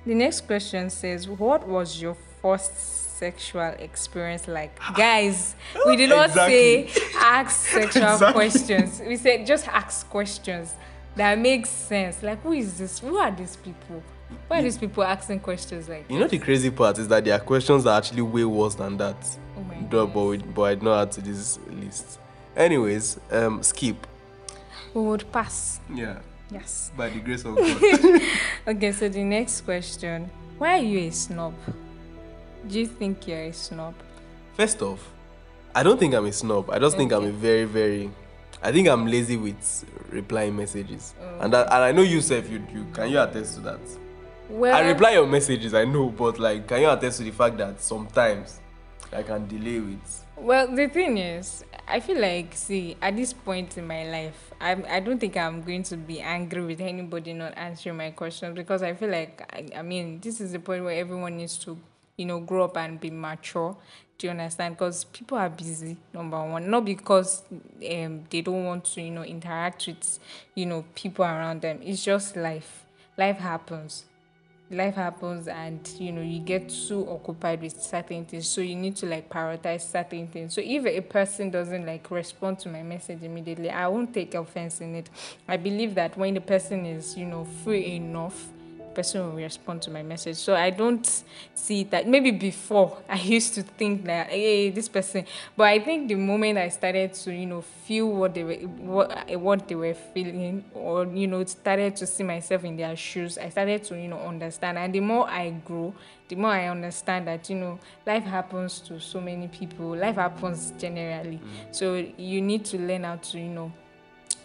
The 0.06 0.13
next 0.15 0.42
question 0.42 0.89
says, 0.89 1.27
What 1.30 1.68
was 1.68 2.01
your 2.01 2.18
first 2.42 3.18
sexual 3.18 3.74
experience 3.80 4.48
like? 4.48 4.77
Guys, 4.95 5.56
we 5.86 5.95
did 5.95 6.10
not 6.10 6.30
Exactly. 6.30 6.88
say 6.89 7.01
ask 7.18 7.68
sexual 7.68 8.04
Exactly. 8.13 8.33
questions. 8.33 9.01
We 9.07 9.15
said 9.18 9.45
just 9.45 9.68
ask 9.68 10.10
questions 10.10 10.74
that 11.15 11.38
makes 11.38 11.69
sense. 11.69 12.24
Like, 12.24 12.42
who 12.42 12.54
is 12.54 12.77
this? 12.77 13.00
Who 13.00 13.18
are 13.18 13.31
these 13.31 13.56
people? 13.56 14.04
Why 14.48 14.60
are 14.60 14.62
these 14.63 14.77
people 14.77 15.04
asking 15.04 15.42
questions 15.42 15.88
like 15.88 16.10
You 16.10 16.19
know 16.19 16.27
the 16.27 16.39
crazy 16.39 16.71
part 16.71 16.98
is 16.98 17.07
that 17.07 17.24
there 17.24 17.36
are 17.36 17.39
questions 17.39 17.86
are 17.86 17.98
actually 17.98 18.24
way 18.24 18.44
worse 18.45 18.75
than 18.75 18.98
that. 18.98 19.15
Oh 19.57 19.62
my 19.63 19.75
Duh, 19.75 20.07
but, 20.07 20.24
we, 20.24 20.38
but 20.38 20.62
I 20.63 20.74
did 20.75 20.83
not 20.83 21.01
add 21.01 21.12
to 21.13 21.21
this 21.21 21.60
list. 21.69 22.19
Anyways, 22.56 23.19
um, 23.31 23.62
skip. 23.63 24.07
we 24.94 25.01
would 25.01 25.31
pass? 25.31 25.80
Yeah. 25.94 26.19
Yes. 26.51 26.92
By 26.95 27.10
the 27.10 27.19
grace 27.19 27.45
of 27.45 27.56
God. 27.57 28.21
Okay, 28.67 28.91
so 28.91 29.10
the 29.10 29.24
next 29.24 29.62
question. 29.62 30.29
Why 30.58 30.79
are 30.79 30.84
you 30.84 31.00
a 31.00 31.12
snob? 31.12 31.53
Do 32.67 32.79
you 32.79 32.86
think 32.88 33.27
you're 33.27 33.46
a 33.46 33.53
snob? 33.53 33.93
First 34.55 34.82
off, 34.82 35.12
I 35.75 35.84
don't 35.84 36.00
think 36.00 36.13
I'm 36.13 36.25
a 36.25 36.32
snob. 36.32 36.70
I 36.70 36.79
just 36.79 36.96
think 36.96 37.12
I'm 37.12 37.25
a 37.25 37.32
very, 37.32 37.65
very. 37.65 38.12
I 38.63 38.72
think 38.72 38.88
I'm 38.88 39.05
lazy 39.05 39.36
with 39.36 39.86
replying 40.10 40.55
messages, 40.55 41.13
and 41.41 41.51
that, 41.51 41.65
and 41.65 41.84
I 41.84 41.91
know 41.91 42.01
you, 42.01 42.22
Seth, 42.22 42.50
you, 42.50 42.65
you 42.74 42.88
can 42.93 43.10
you 43.10 43.20
attest 43.20 43.55
to 43.55 43.62
that? 43.62 43.79
Well, 44.50 44.74
I 44.74 44.88
reply 44.88 45.12
your 45.12 45.27
messages, 45.27 45.74
I 45.74 45.84
know, 45.84 46.10
but 46.10 46.39
like, 46.39 46.67
can 46.67 46.82
you 46.82 46.89
attest 46.89 47.17
to 47.17 47.24
the 47.24 47.32
fact 47.32 47.58
that 47.58 47.82
sometimes 47.82 48.62
I 49.12 49.24
can 49.24 49.48
delay 49.48 49.79
with? 49.79 50.25
Well, 50.38 50.74
the 50.74 50.88
thing 50.88 51.17
is, 51.17 51.63
I 51.88 52.00
feel 52.00 52.20
like, 52.20 52.55
see, 52.55 52.96
at 53.01 53.15
this 53.15 53.34
point 53.34 53.77
in 53.77 53.86
my 53.86 54.05
life, 54.10 54.51
I'm, 54.60 54.86
I 54.89 55.00
don't 55.00 55.20
think 55.20 55.36
I'm 55.38 55.62
going 55.62 55.84
to 55.84 55.98
be 55.98 56.22
angry 56.22 56.62
with 56.65 56.82
anybody 56.82 57.34
not 57.34 57.53
answering 57.58 57.98
my 57.98 58.12
questions 58.12 58.55
because 58.55 58.82
I 58.82 58.93
feel 58.93 59.10
like, 59.10 59.43
I, 59.53 59.79
I 59.79 59.82
mean, 59.82 60.20
this 60.22 60.39
is 60.39 60.53
the 60.53 60.60
point 60.60 60.84
where 60.84 60.98
everyone 60.98 61.38
needs 61.38 61.58
to, 61.60 61.77
you 62.17 62.25
know, 62.25 62.39
grow 62.39 62.63
up 62.65 62.77
and 62.77 63.00
be 63.00 63.10
mature. 63.10 63.75
Do 64.17 64.27
you 64.27 64.32
understand? 64.32 64.75
Because 64.75 65.03
people 65.05 65.38
are 65.38 65.50
busy, 65.50 65.98
number 66.13 66.41
one. 66.43 66.70
Not 66.70 66.86
because 66.86 67.43
um, 67.51 68.24
they 68.29 68.41
don't 68.41 68.63
want 68.63 68.86
to, 68.86 69.01
you 69.01 69.12
know, 69.12 69.24
interact 69.24 69.88
with, 69.88 70.20
you 70.55 70.65
know, 70.65 70.86
people 70.96 71.25
around 71.25 71.62
them. 71.62 71.79
It's 71.84 72.03
just 72.03 72.36
life. 72.36 72.86
Life 73.17 73.38
happens 73.38 74.05
life 74.74 74.96
happens 74.96 75.48
and 75.48 75.88
you 76.00 76.12
know 76.12 76.22
you 76.22 76.39
get 76.39 76.70
too 76.70 77.08
occupied 77.10 77.62
with 77.62 77.79
certain 77.82 78.25
things 78.25 78.48
so 78.48 78.62
you 78.62 78.75
need 78.75 78.96
to 78.96 79.05
like 79.05 79.29
prioritize 79.29 79.82
certain 79.82 80.27
things 80.27 80.53
so 80.53 80.62
if 80.63 80.86
a 80.86 81.01
person 81.01 81.50
doesn't 81.50 81.86
like 81.86 82.10
respond 82.12 82.58
to 82.60 82.70
my 82.70 82.82
message 82.82 83.24
immediately 83.24 83.70
i 83.70 83.88
won't 83.88 84.13
take 84.13 84.34
offense 84.34 84.82
in 84.82 84.96
it 84.96 85.10
i 85.48 85.58
believe 85.58 85.96
that 85.96 86.17
when 86.17 86.34
the 86.34 86.41
person 86.41 86.86
is 86.86 87.17
you 87.17 87.25
know 87.25 87.46
free 87.63 87.96
enough 87.96 88.48
person 88.95 89.25
will 89.25 89.41
respond 89.41 89.81
to 89.81 89.91
my 89.91 90.03
message. 90.03 90.38
So 90.38 90.55
i 90.55 90.69
don't 90.69 91.23
see 91.53 91.83
that 91.85 92.07
maybe 92.07 92.31
before 92.31 92.97
i 93.09 93.17
used 93.17 93.53
to 93.55 93.63
think 93.63 94.05
that 94.05 94.27
hey 94.27 94.69
this 94.69 94.88
person 94.88 95.25
but 95.55 95.65
i 95.65 95.79
think 95.79 96.07
the 96.07 96.15
moment 96.15 96.57
i 96.57 96.69
started 96.69 97.13
to 97.13 97.33
you 97.33 97.45
know 97.45 97.62
feel 97.62 98.09
what 98.09 98.33
they 98.33 98.43
were 98.43 98.55
what, 98.55 99.39
what 99.39 99.67
they 99.67 99.75
were 99.75 99.93
feeling 99.93 100.63
or 100.73 101.05
you 101.05 101.27
know 101.27 101.43
started 101.45 101.95
to 101.95 102.05
see 102.05 102.23
myself 102.23 102.63
in 102.63 102.75
their 102.75 102.95
shoes 102.95 103.38
i 103.38 103.50
started 103.50 103.83
to 103.83 104.00
you 104.00 104.07
know 104.07 104.19
understand. 104.19 104.77
And 104.77 104.93
the 104.93 105.00
more 105.00 105.29
i 105.29 105.51
grow 105.51 105.93
the 106.27 106.35
more 106.35 106.51
i 106.51 106.67
understand 106.67 107.27
that 107.27 107.50
you 107.50 107.55
know 107.55 107.79
life 108.05 108.23
happens 108.23 108.79
to 108.81 109.00
so 109.00 109.21
many 109.21 109.47
people. 109.47 109.95
Life 109.95 110.15
happens 110.15 110.73
generally. 110.77 111.38
Mm. 111.38 111.75
So 111.75 112.05
you 112.17 112.41
need 112.41 112.65
to 112.65 112.77
learn 112.77 113.03
how 113.03 113.17
to 113.17 113.39
you 113.39 113.50
know 113.50 113.71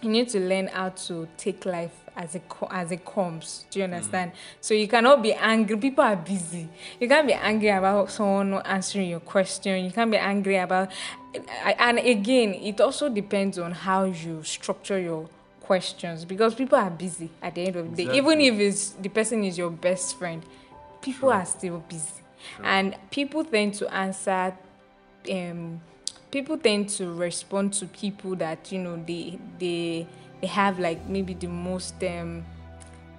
you 0.02 0.11
need 0.11 0.28
to 0.28 0.40
learn 0.40 0.69
how 0.69 0.90
to 0.90 1.28
take 1.37 1.67
life 1.67 2.05
as 2.19 2.35
it 2.35 2.43
co- 2.49 2.69
as 2.71 2.91
it 2.91 3.05
comes. 3.05 3.65
Do 3.71 3.79
you 3.79 3.85
understand? 3.85 4.33
So 4.61 4.75
you 4.75 4.89
cannot 4.89 5.23
be 5.23 5.33
angry. 5.33 5.77
People 5.79 6.03
are 6.03 6.17
busy. 6.17 6.69
You 7.01 7.09
can't 7.09 7.27
be 7.27 7.33
angry 7.33 7.69
about 7.69 8.11
someone 8.11 8.51
not 8.51 8.67
answering 8.67 9.09
your 9.09 9.21
question. 9.21 9.85
You 9.85 9.93
can't 9.93 10.11
be 10.11 10.17
angry 10.17 10.57
about. 10.57 10.91
And 11.79 11.99
again, 11.99 12.55
it 12.55 12.81
also 12.81 13.09
depends 13.09 13.59
on 13.59 13.71
how 13.71 14.05
you 14.05 14.43
structure 14.43 14.99
your 14.99 15.29
questions 15.61 16.25
because 16.25 16.55
people 16.55 16.77
are 16.77 16.91
busy 16.91 17.31
at 17.41 17.55
the 17.55 17.67
end 17.67 17.77
of 17.77 17.97
the 17.97 18.05
day. 18.07 18.17
Even 18.17 18.41
if 18.41 18.55
it's 18.59 18.91
the 18.91 19.09
person 19.09 19.45
is 19.45 19.57
your 19.57 19.71
best 19.71 20.19
friend, 20.19 20.43
people 21.01 21.31
are 21.31 21.47
still 21.47 21.79
busy, 21.89 22.23
and 22.65 22.97
people 23.11 23.45
tend 23.45 23.75
to 23.75 23.95
answer. 23.95 24.57
Um, 25.31 25.81
people 26.31 26.59
tend 26.59 26.89
to 26.89 27.13
respond 27.13 27.75
to 27.75 27.87
people 27.87 28.35
that 28.37 28.73
you 28.73 28.79
know 28.79 28.97
they 29.07 29.39
they 29.59 30.07
they 30.40 30.47
have 30.47 30.78
like 30.78 31.07
maybe 31.09 31.35
the 31.35 31.49
most 31.49 32.02
um 32.04 32.45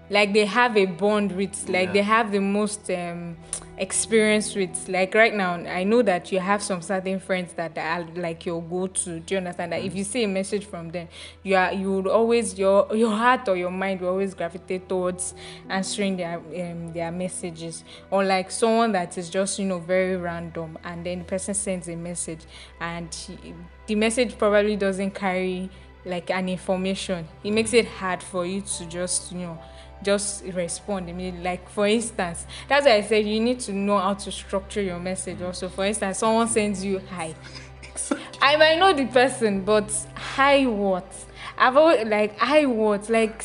like 0.10 0.34
they 0.34 0.46
have 0.46 0.76
a 0.76 0.86
bond 0.86 1.32
with 1.34 1.70
like 1.70 1.88
Yeah. 1.88 1.94
they 1.94 2.02
have 2.02 2.32
the 2.32 2.40
most 2.40 2.90
um 2.90 3.38
experience 3.78 4.56
with 4.56 4.90
like 4.90 5.16
right 5.16 5.34
now 5.34 5.54
i 5.54 5.86
know 5.86 6.02
that 6.02 6.34
you 6.34 6.40
have 6.40 6.62
some 6.62 6.82
certain 6.82 7.18
friends 7.18 7.54
that 7.54 7.78
are 7.78 8.06
like 8.16 8.46
your 8.46 8.62
go-to. 8.62 9.22
Do 9.22 9.36
you 9.36 9.38
understand 9.38 9.72
that? 9.72 9.82
If 9.86 9.96
you 9.96 10.04
see 10.04 10.26
a 10.26 10.28
message 10.28 10.66
from 10.66 10.90
them 10.90 11.08
you 11.44 11.56
are 11.56 11.72
you 11.72 11.94
would 11.94 12.08
always 12.08 12.60
your 12.60 12.94
your 12.94 13.12
heart 13.16 13.48
or 13.48 13.56
your 13.56 13.72
mind 13.72 14.02
will 14.02 14.10
always 14.10 14.34
gravitate 14.34 14.90
towards 14.90 15.34
answering 15.70 16.18
their 16.18 16.40
um, 16.40 16.92
their 16.92 17.10
messages. 17.10 17.86
Or 18.12 18.26
like 18.26 18.52
someone 18.52 18.92
that 18.92 19.18
is 19.18 19.30
just 19.30 19.58
you 19.60 19.66
know 19.66 19.80
very 19.80 20.18
random 20.18 20.78
and 20.84 21.06
then 21.06 21.20
the 21.20 21.26
person 21.26 21.54
sends 21.54 21.88
a 21.88 21.96
message 21.96 22.42
and 22.82 23.14
he- 23.16 23.54
the 23.88 23.96
message 23.96 24.38
probably 24.38 24.76
doesn't 24.76 25.12
carry 25.12 25.70
like 26.10 26.30
an 26.30 26.50
information 26.50 27.28
it 27.44 27.52
makes 27.52 27.74
it 27.74 27.86
hard 27.88 28.22
for 28.22 28.46
you 28.46 28.62
to 28.62 28.86
just 28.86 29.32
you 29.32 29.40
know 29.40 29.60
just 30.02 30.44
respond 30.54 31.10
immediately 31.10 31.44
like 31.44 31.70
for 31.70 31.86
instance 31.86 32.46
that's 32.68 32.86
why 32.86 32.94
i 32.94 33.02
said 33.02 33.26
you 33.26 33.40
need 33.40 33.60
to 33.60 33.74
know 33.74 33.98
how 33.98 34.14
to 34.14 34.32
structure 34.32 34.82
your 34.82 35.00
message 35.00 35.42
also 35.42 35.68
for 35.68 35.86
instance 35.86 36.20
someone 36.20 36.48
sends 36.48 36.84
you 36.84 37.00
hi 37.12 37.36
I 38.42 38.56
might 38.56 38.80
know 38.80 38.94
the 38.94 39.06
person, 39.06 39.62
but 39.66 39.92
hi 40.16 40.66
what? 40.66 41.06
I've 41.58 41.76
always, 41.76 42.08
like 42.08 42.38
hi 42.38 42.66
what? 42.66 43.10
Like 43.10 43.44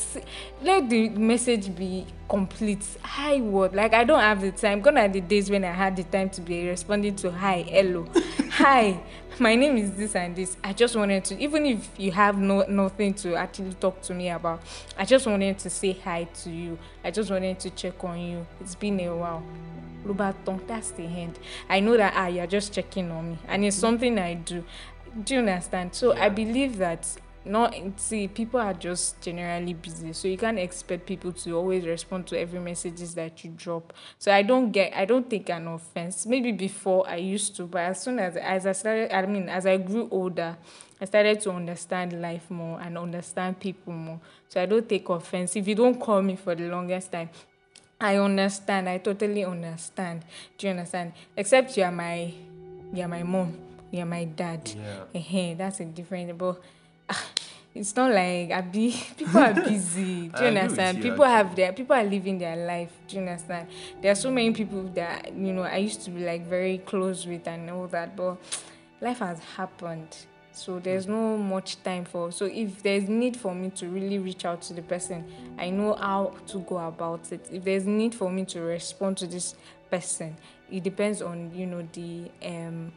let 0.63 0.89
the 0.89 1.09
message 1.09 1.75
be 1.75 2.07
complete. 2.29 2.85
Hi 3.03 3.41
what? 3.41 3.75
Like 3.75 3.93
I 3.93 4.05
don't 4.05 4.21
have 4.21 4.41
the 4.41 4.53
time. 4.53 4.81
Gone 4.81 4.99
are 4.99 5.09
the 5.09 5.21
days 5.21 5.51
when 5.51 5.65
I 5.65 5.73
had 5.73 5.97
the 5.97 6.05
time 6.05 6.31
to 6.31 6.41
be 6.41 6.69
responding 6.69 7.17
to 7.17 7.33
hi, 7.33 7.63
hello, 7.63 8.07
hi. 8.51 9.01
My 9.41 9.57
name 9.57 9.77
is 9.79 9.91
this 9.93 10.15
and 10.15 10.37
this. 10.37 10.57
I 10.63 10.73
just 10.73 10.95
wanted 10.95 11.25
to, 11.25 11.39
even 11.43 11.67
if 11.67 11.91
you 11.97 12.13
have 12.13 12.39
no 12.39 12.65
nothing 12.69 13.15
to 13.15 13.35
actually 13.35 13.75
talk 13.75 14.01
to 14.03 14.15
me 14.15 14.29
about, 14.29 14.63
I 14.97 15.05
just 15.05 15.27
wanted 15.27 15.59
to 15.59 15.71
say 15.71 15.93
hi 15.93 16.25
to 16.43 16.51
you. 16.51 16.79
I 17.03 17.11
just 17.11 17.33
wanted 17.33 17.59
to 17.59 17.71
check 17.71 18.05
on 18.05 18.21
you. 18.21 18.47
It's 18.61 18.77
been 18.77 19.01
a 19.01 19.15
while. 19.15 19.43
Lubaton, 20.07 20.65
that's 20.69 20.93
the 20.93 21.03
end. 21.03 21.39
I 21.69 21.81
know 21.81 21.97
that 21.97 22.13
ah, 22.15 22.29
you're 22.29 22.47
just 22.47 22.73
checking 22.73 23.11
on 23.11 23.33
me, 23.33 23.39
and 23.49 23.65
it's 23.65 23.77
something 23.77 24.19
I 24.21 24.35
do. 24.35 24.63
Do 25.25 25.35
you 25.35 25.41
understand? 25.41 25.95
So 25.95 26.13
I 26.13 26.29
believe 26.29 26.77
that 26.79 27.09
not 27.45 27.75
see 27.97 28.29
people 28.29 28.61
are 28.61 28.75
just 28.75 29.21
generally 29.21 29.75
busy, 29.75 30.13
so 30.13 30.29
you 30.29 30.39
can't 30.39 30.59
expect 30.59 31.07
people 31.07 31.33
to 31.33 31.57
always 31.57 31.85
respond 31.85 32.27
to 32.29 32.39
every 32.39 32.61
messages 32.61 33.15
that 33.15 33.45
you 33.45 33.53
drop. 33.57 33.93
So 34.19 34.33
I 34.33 34.43
don't 34.43 34.71
get, 34.71 34.97
I 34.97 35.05
don't 35.05 35.29
take 35.29 35.51
an 35.51 35.67
offense. 35.69 36.27
Maybe 36.27 36.53
before 36.53 37.09
I 37.09 37.17
used 37.17 37.57
to, 37.57 37.67
but 37.67 37.83
as 37.83 38.03
soon 38.03 38.19
as 38.19 38.37
as 38.37 38.67
I 38.67 38.73
started, 38.73 39.15
I 39.15 39.27
mean, 39.27 39.49
as 39.49 39.67
I 39.67 39.77
grew 39.77 40.09
older, 40.11 40.57
I 41.01 41.05
started 41.05 41.41
to 41.43 41.51
understand 41.51 42.21
life 42.21 42.51
more 42.51 42.81
and 42.81 42.97
understand 42.97 43.61
people 43.61 43.93
more. 43.93 44.21
So 44.49 44.63
I 44.63 44.67
don't 44.67 44.89
take 44.89 45.09
offense 45.09 45.57
if 45.57 45.69
you 45.69 45.75
don't 45.75 46.01
call 46.01 46.23
me 46.23 46.37
for 46.37 46.55
the 46.55 46.69
longest 46.69 47.13
time. 47.13 47.31
I 48.01 48.17
understand. 48.17 48.89
I 48.89 48.99
totally 48.99 49.45
understand. 49.45 50.25
Do 50.57 50.67
you 50.67 50.73
understand? 50.73 51.13
Except 51.37 51.77
you 51.77 51.85
are 51.85 51.93
my, 51.93 52.33
you 52.93 53.03
are 53.03 53.09
my 53.09 53.23
mom. 53.23 53.57
You 53.91 54.03
are 54.03 54.07
my 54.07 54.25
dad. 54.25 54.71
Yeah. 55.15 55.55
That's 55.55 55.81
a 55.81 55.85
different. 55.85 56.37
But 56.37 56.61
it's 57.75 57.95
not 57.97 58.11
like 58.13 58.51
I 58.51 58.61
be. 58.61 58.93
People 59.17 59.41
are 59.41 59.55
busy. 59.55 60.29
Do 60.29 60.43
you 60.43 60.49
understand? 60.59 61.03
People 61.03 61.25
actually. 61.25 61.49
have 61.49 61.57
their. 61.57 61.73
People 61.73 61.97
are 61.97 62.05
living 62.05 62.39
their 62.39 62.67
life. 62.67 62.93
Do 63.09 63.17
you 63.17 63.23
understand? 63.23 63.69
There 64.01 64.13
are 64.13 64.17
so 64.17 64.31
many 64.31 64.53
people 64.53 64.85
that 64.95 65.35
you 65.35 65.53
know 65.53 65.63
I 65.63 65.77
used 65.79 66.03
to 66.03 66.11
be 66.11 66.25
like 66.25 66.47
very 66.47 66.79
close 66.79 67.27
with 67.27 67.47
and 67.47 67.71
all 67.71 67.87
that, 67.89 68.17
but 68.17 68.37
life 69.01 69.19
has 69.19 69.41
happened. 69.41 70.17
So 70.53 70.79
there's 70.79 71.09
no 71.09 71.37
much 71.37 71.83
time 71.83 72.05
for. 72.05 72.31
So 72.31 72.45
if 72.45 72.81
there's 72.81 73.09
need 73.09 73.37
for 73.37 73.53
me 73.53 73.71
to 73.71 73.89
really 73.89 74.21
reach 74.21 74.45
out 74.45 74.63
to 74.63 74.73
the 74.73 74.83
person, 74.83 75.25
I 75.59 75.71
know 75.71 75.95
how 75.95 76.33
to 76.47 76.61
go 76.61 76.79
about 76.79 77.33
it. 77.33 77.49
If 77.51 77.65
there's 77.65 77.87
need 77.87 78.15
for 78.15 78.31
me 78.31 78.45
to 78.47 78.61
respond 78.61 79.17
to 79.19 79.27
this 79.27 79.57
person, 79.91 80.37
it 80.71 80.85
depends 80.85 81.23
on 81.23 81.51
you 81.53 81.67
know 81.67 81.87
the 81.93 82.31
um, 82.45 82.93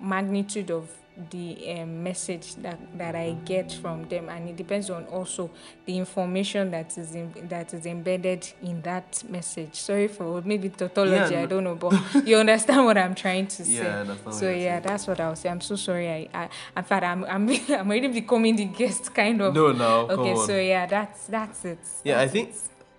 magnitude 0.00 0.70
of 0.70 0.88
the 1.30 1.80
um, 1.80 2.02
message 2.02 2.54
that, 2.56 2.78
that 2.96 3.14
I 3.14 3.36
get 3.44 3.72
from 3.72 4.08
them, 4.08 4.28
and 4.28 4.48
it 4.48 4.56
depends 4.56 4.90
on 4.90 5.04
also 5.04 5.50
the 5.84 5.98
information 5.98 6.70
that 6.70 6.96
is 6.96 7.14
in, 7.14 7.32
that 7.48 7.74
is 7.74 7.86
embedded 7.86 8.48
in 8.62 8.80
that 8.82 9.22
message. 9.28 9.74
Sorry 9.74 10.08
for 10.08 10.42
maybe 10.42 10.68
tautology, 10.70 11.34
Yeah, 11.34 11.42
I 11.42 11.46
don't 11.46 11.64
know, 11.64 11.74
but 11.74 11.94
you 12.26 12.36
understand 12.36 12.84
what 12.84 12.96
I'm 12.96 13.14
trying 13.14 13.46
to 13.48 13.64
say. 13.64 14.04
What 14.04 14.34
so 14.34 14.50
yeah, 14.50 14.74
saying. 14.74 14.82
that's 14.82 15.06
what 15.06 15.20
I'll 15.20 15.36
say. 15.36 15.48
I'm 15.48 15.60
so 15.60 15.76
sorry. 15.76 16.08
I, 16.08 16.28
I 16.34 16.48
in 16.76 16.84
fact, 16.84 17.04
I'm 17.04 17.24
I'm 17.24 17.48
I'm 17.68 17.88
already 17.88 18.08
becoming 18.08 18.56
the 18.56 18.66
guest 18.66 19.14
kind 19.14 19.40
of. 19.40 19.54
No, 19.54 19.72
come 19.72 20.18
Okay, 20.18 20.36
so 20.46 20.58
yeah, 20.58 20.86
that's 20.86 21.26
that's 21.26 21.64
it. 21.64 21.78
Yeah, 22.04 22.20
I 22.20 22.28
think 22.28 22.50
it. 22.50 22.56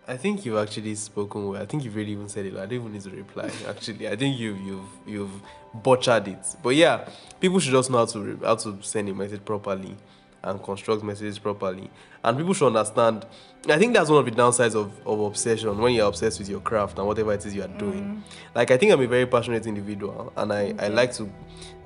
I 0.08 0.18
think 0.18 0.46
you've 0.46 0.58
actually 0.58 0.96
spoken 0.96 1.48
well. 1.48 1.62
I 1.62 1.66
think 1.66 1.86
you've 1.86 1.96
really 1.96 2.12
even 2.12 2.28
said 2.28 2.46
it. 2.46 2.54
I 2.56 2.66
don't 2.66 2.74
even 2.74 2.92
need 2.92 3.02
to 3.04 3.10
reply. 3.10 3.50
Actually, 3.68 4.10
I 4.10 4.16
think 4.16 4.38
you've 4.38 4.60
you've 4.60 4.90
you've 5.08 5.42
butchered 5.74 6.28
it. 6.28 6.46
But 6.62 6.76
yeah, 6.76 7.08
people 7.40 7.60
should 7.60 7.72
just 7.72 7.90
know 7.90 8.00
how 8.00 8.06
to 8.06 8.20
re- 8.20 8.46
how 8.46 8.56
to 8.56 8.78
send 8.82 9.10
a 9.10 9.14
message 9.14 9.44
properly 9.44 9.96
and 10.44 10.62
construct 10.62 11.04
messages 11.04 11.40
properly. 11.40 11.90
And 12.24 12.38
people 12.38 12.54
should 12.54 12.68
understand. 12.68 13.26
I 13.70 13.78
think 13.78 13.94
that's 13.94 14.10
one 14.10 14.20
of 14.20 14.26
the 14.26 14.32
downsides 14.32 14.76
of, 14.76 14.92
of 15.08 15.20
obsession 15.22 15.78
when 15.78 15.94
you're 15.94 16.08
obsessed 16.08 16.40
with 16.40 16.50
your 16.50 16.60
craft 16.60 16.98
and 16.98 17.08
whatever 17.08 17.34
it 17.34 17.46
is 17.46 17.56
you 17.56 17.64
are 17.64 17.70
doing. 17.70 18.04
Mm. 18.04 18.22
Like 18.54 18.72
I 18.72 18.78
think 18.78 18.92
I'm 18.92 19.02
a 19.02 19.08
very 19.08 19.26
passionate 19.26 19.66
individual, 19.66 20.34
and 20.36 20.52
I 20.52 20.62
I 20.62 20.72
mm-hmm. 20.72 20.96
like 20.96 21.14
to 21.14 21.32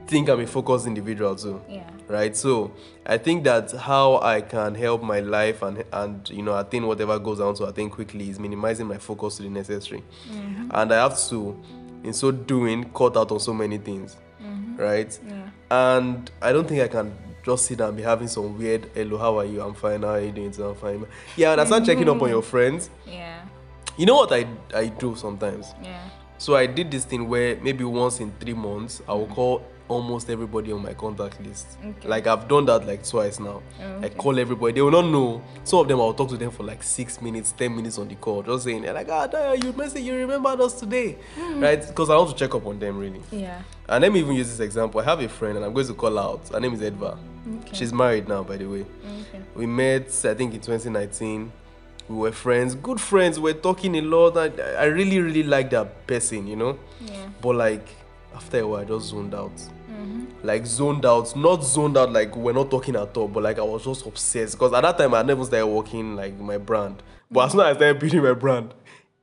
think 0.07 0.29
I'm 0.29 0.39
a 0.39 0.47
focused 0.47 0.87
individual 0.87 1.35
too 1.35 1.61
Yeah. 1.69 1.83
right 2.07 2.35
so 2.35 2.71
i 3.05 3.17
think 3.17 3.43
that 3.43 3.71
how 3.71 4.19
i 4.21 4.41
can 4.41 4.73
help 4.73 5.03
my 5.03 5.19
life 5.19 5.61
and 5.61 5.83
and 5.91 6.29
you 6.29 6.41
know 6.41 6.57
attain 6.57 6.87
whatever 6.87 7.19
goals 7.19 7.41
i 7.41 7.45
want 7.45 7.57
to 7.57 7.65
attain 7.65 7.89
quickly 7.89 8.29
is 8.29 8.39
minimizing 8.39 8.87
my 8.87 8.97
focus 8.97 9.37
to 9.37 9.43
the 9.43 9.49
necessary 9.49 10.03
mm-hmm. 10.29 10.69
and 10.73 10.93
i 10.93 10.95
have 10.95 11.19
to 11.29 11.61
in 12.07 12.13
so 12.13 12.31
doing 12.31 12.89
cut 12.91 13.15
out 13.17 13.31
on 13.31 13.39
so 13.39 13.53
many 13.53 13.77
things 13.77 14.17
mm-hmm. 14.41 14.75
right? 14.77 15.19
Yeah. 15.27 15.49
and 15.71 16.31
i 16.41 16.51
don't 16.51 16.67
think 16.67 16.81
i 16.81 16.87
can 16.87 17.13
just 17.45 17.65
sit 17.65 17.79
and 17.79 17.95
be 17.95 18.03
having 18.03 18.27
some 18.27 18.57
weird 18.57 18.89
hello 18.93 19.17
how 19.17 19.39
are 19.39 19.45
you? 19.45 19.61
I'm 19.61 19.73
fine. 19.73 20.01
How 20.01 20.15
are 20.15 20.21
you 20.21 20.31
doing? 20.33 20.53
I'm 20.61 20.75
fine. 20.75 21.05
Yeah 21.37 21.53
and 21.53 21.61
i 21.61 21.65
start 21.65 21.85
checking 21.85 22.09
up 22.09 22.21
on 22.21 22.29
your 22.29 22.41
mm-hmm. 22.41 22.49
friends. 22.49 22.89
Yeah. 23.05 23.41
you 23.97 24.05
know 24.05 24.15
what 24.15 24.33
i 24.33 24.45
i 24.73 24.87
do 24.87 25.15
sometimes? 25.15 25.73
Yeah. 25.81 26.09
so 26.37 26.55
I 26.55 26.65
did 26.65 26.91
this 26.91 27.05
thing 27.05 27.29
where 27.29 27.55
maybe 27.61 27.83
once 27.83 28.19
in 28.19 28.31
three 28.39 28.53
months 28.53 29.01
I 29.07 29.13
will 29.13 29.25
mm-hmm. 29.25 29.33
call 29.33 29.65
almost 29.87 30.29
everybody 30.29 30.71
on 30.71 30.81
my 30.81 30.93
contact 30.93 31.39
list. 31.41 31.77
Okay. 31.83 32.07
Like 32.07 32.27
I've 32.27 32.47
done 32.47 32.65
that 32.65 32.85
like 32.85 33.07
twice 33.07 33.39
now. 33.39 33.61
Oh, 33.81 33.99
I 34.01 34.09
call 34.09 34.37
everybody. 34.39 34.73
They 34.73 34.81
will 34.81 34.91
not 34.91 35.05
know. 35.05 35.41
Some 35.63 35.79
of 35.79 35.87
them 35.87 35.99
I'll 36.01 36.13
talk 36.13 36.29
to 36.29 36.37
them 36.37 36.51
for 36.51 36.63
like 36.63 36.83
six 36.83 37.21
minutes, 37.21 37.51
ten 37.53 37.75
minutes 37.75 37.97
on 37.97 38.07
the 38.07 38.15
call, 38.15 38.43
just 38.43 38.65
saying 38.65 38.81
they're 38.81 38.93
like, 38.93 39.07
ah, 39.09 39.27
Dayo, 39.27 39.63
you 39.63 39.71
message, 39.73 40.03
you 40.03 40.15
remembered 40.15 40.59
us 40.61 40.79
today, 40.79 41.17
Hmm. 41.35 41.61
right? 41.61 41.85
Because 41.87 42.09
I 42.09 42.17
want 42.17 42.31
to 42.31 42.35
check 42.35 42.53
up 42.53 42.65
on 42.65 42.79
them 42.79 42.97
really. 42.97 43.21
Yeah. 43.31 43.61
And 43.87 44.01
let 44.01 44.11
me 44.11 44.19
even 44.19 44.35
use 44.35 44.49
this 44.49 44.59
example. 44.59 44.99
I 44.99 45.05
have 45.05 45.21
a 45.21 45.29
friend 45.29 45.55
and 45.55 45.65
I'm 45.65 45.73
going 45.73 45.87
to 45.87 45.93
call 45.93 46.19
out. 46.19 46.49
Her 46.49 46.59
name 46.59 46.73
is 46.73 46.81
Edva. 46.81 47.17
Okay. 47.61 47.69
She's 47.73 47.93
married 47.93 48.27
now, 48.27 48.43
by 48.43 48.57
the 48.57 48.65
way. 48.65 48.81
Okay. 48.81 49.41
We 49.55 49.65
met, 49.65 50.07
I 50.25 50.33
think, 50.33 50.53
in 50.53 50.59
2019. 50.59 51.51
We 52.09 52.15
were 52.15 52.31
friends, 52.31 52.75
good 52.75 52.99
friends. 53.01 53.39
We 53.39 53.51
were 53.53 53.59
talking 53.59 53.95
a 53.97 54.01
lot. 54.01 54.37
I, 54.37 54.47
I 54.75 54.85
really, 54.85 55.19
really 55.19 55.43
like 55.43 55.69
that 55.71 56.05
person, 56.07 56.47
you 56.47 56.55
know. 56.57 56.77
Yeah. 57.01 57.27
But 57.41 57.55
like 57.55 57.87
after 58.35 58.59
a 58.59 58.67
while, 58.67 58.81
I 58.81 58.85
just 58.85 59.07
zoned 59.07 59.33
out. 59.35 59.51
Mm-hmm. 59.97 60.47
Like 60.47 60.65
zoned 60.65 61.05
out, 61.05 61.35
not 61.35 61.63
zoned 61.63 61.97
out 61.97 62.11
like 62.13 62.35
we're 62.35 62.53
not 62.53 62.69
talking 62.69 62.95
at 62.95 63.15
all, 63.17 63.27
but 63.27 63.43
like 63.43 63.57
I 63.59 63.63
was 63.63 63.83
just 63.83 64.05
obsessed 64.05 64.53
because 64.53 64.73
at 64.73 64.81
that 64.81 64.97
time 64.97 65.13
I 65.13 65.23
never 65.23 65.43
started 65.43 65.67
working 65.67 66.15
like 66.15 66.37
my 66.39 66.57
brand. 66.57 67.01
But 67.31 67.45
as 67.45 67.51
soon 67.51 67.61
as 67.61 67.67
I 67.67 67.73
started 67.73 67.99
building 67.99 68.23
my 68.23 68.33
brand, 68.33 68.73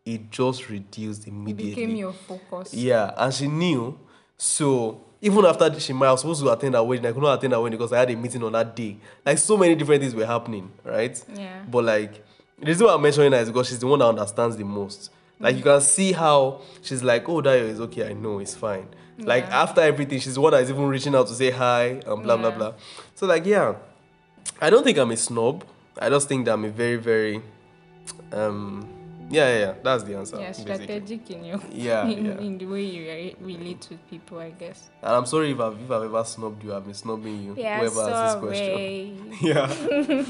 it 0.04 0.30
just 0.30 0.68
reduced 0.68 1.22
It 1.26 1.30
immediately. 1.30 1.74
became 1.86 1.96
your 1.96 2.12
focus. 2.12 2.74
Yeah, 2.74 3.12
and 3.16 3.32
she 3.32 3.46
knew. 3.48 3.98
So 4.36 5.00
even 5.22 5.44
after 5.46 5.78
she 5.80 5.92
might, 5.92 6.08
I 6.08 6.12
was 6.12 6.20
supposed 6.20 6.42
to 6.42 6.50
attend 6.50 6.74
her 6.74 6.82
wedding. 6.82 7.06
I 7.06 7.12
could 7.12 7.22
not 7.22 7.38
attend 7.38 7.52
her 7.54 7.60
wedding 7.60 7.78
because 7.78 7.92
I 7.92 8.00
had 8.00 8.10
a 8.10 8.16
meeting 8.16 8.42
on 8.42 8.52
that 8.52 8.74
day. 8.76 8.96
Like 9.24 9.38
so 9.38 9.56
many 9.56 9.74
different 9.74 10.02
things 10.02 10.14
were 10.14 10.26
happening, 10.26 10.70
right? 10.82 11.22
Yeah. 11.34 11.62
But 11.70 11.84
like 11.84 12.24
the 12.58 12.66
reason 12.66 12.86
why 12.86 12.94
I'm 12.94 13.02
mentioning 13.02 13.32
her 13.32 13.38
is 13.38 13.48
because 13.48 13.68
she's 13.68 13.78
the 13.78 13.86
one 13.86 14.00
that 14.00 14.06
understands 14.06 14.56
the 14.56 14.64
most. 14.64 15.10
Like 15.40 15.56
you 15.56 15.62
can 15.62 15.80
see 15.80 16.12
how 16.12 16.60
she's 16.82 17.02
like, 17.02 17.28
oh, 17.28 17.40
Dayo 17.42 17.62
is 17.68 17.80
okay. 17.80 18.08
I 18.10 18.12
know 18.12 18.38
it's 18.38 18.54
fine. 18.54 18.86
Like 19.18 19.44
Yeah. 19.44 19.62
after 19.62 19.80
everything, 19.80 20.18
she's 20.21 20.35
the 20.35 20.40
one 20.40 20.52
that 20.52 20.62
is 20.62 20.71
even 20.71 20.87
reaching 20.87 21.14
out 21.14 21.28
to 21.28 21.35
say 21.35 21.50
hi 21.50 22.00
and 22.06 22.23
blah 22.23 22.37
blah 22.37 22.49
Yeah. 22.49 22.56
blah. 22.56 22.73
So 23.14 23.26
like 23.26 23.47
yeah, 23.47 23.75
I 24.61 24.71
don't 24.71 24.83
think 24.85 24.99
I'm 24.99 25.11
a 25.11 25.16
snob. 25.16 25.64
I 26.00 26.09
just 26.09 26.28
think 26.28 26.44
that 26.47 26.52
I'm 26.54 26.64
a 26.64 26.71
very, 26.71 26.97
very, 26.97 27.40
um, 28.33 28.88
yeah, 29.30 29.49
yeah, 29.49 29.59
yeah. 29.59 29.75
That's 29.83 30.02
the 30.02 30.16
answer. 30.16 30.38
Yeah, 30.40 30.50
strategic 30.52 31.30
in 31.30 31.44
your 31.44 31.61
Yeah, 31.71 32.04
in, 32.09 32.25
yeah. 32.26 32.38
in 32.38 32.59
the 32.59 32.66
way 32.66 32.83
you 32.83 33.35
relate 33.40 33.87
with 33.90 34.11
people, 34.11 34.38
I 34.40 34.50
guess. 34.50 34.90
And 35.02 35.12
I'm 35.14 35.26
sorry 35.26 35.52
if 35.52 35.61
I've, 35.61 35.80
if 35.80 35.90
I've 35.90 36.02
ever 36.04 36.25
snubbed 36.25 36.64
you. 36.64 36.75
I've 36.75 36.85
been 36.85 36.94
snubbing 36.94 37.42
you. 37.44 37.54
Yeah, 37.56 37.78
whoever 37.78 38.11
asked 38.11 38.40
this 38.40 38.49
question. 38.49 39.33
Yeah. 39.40 40.25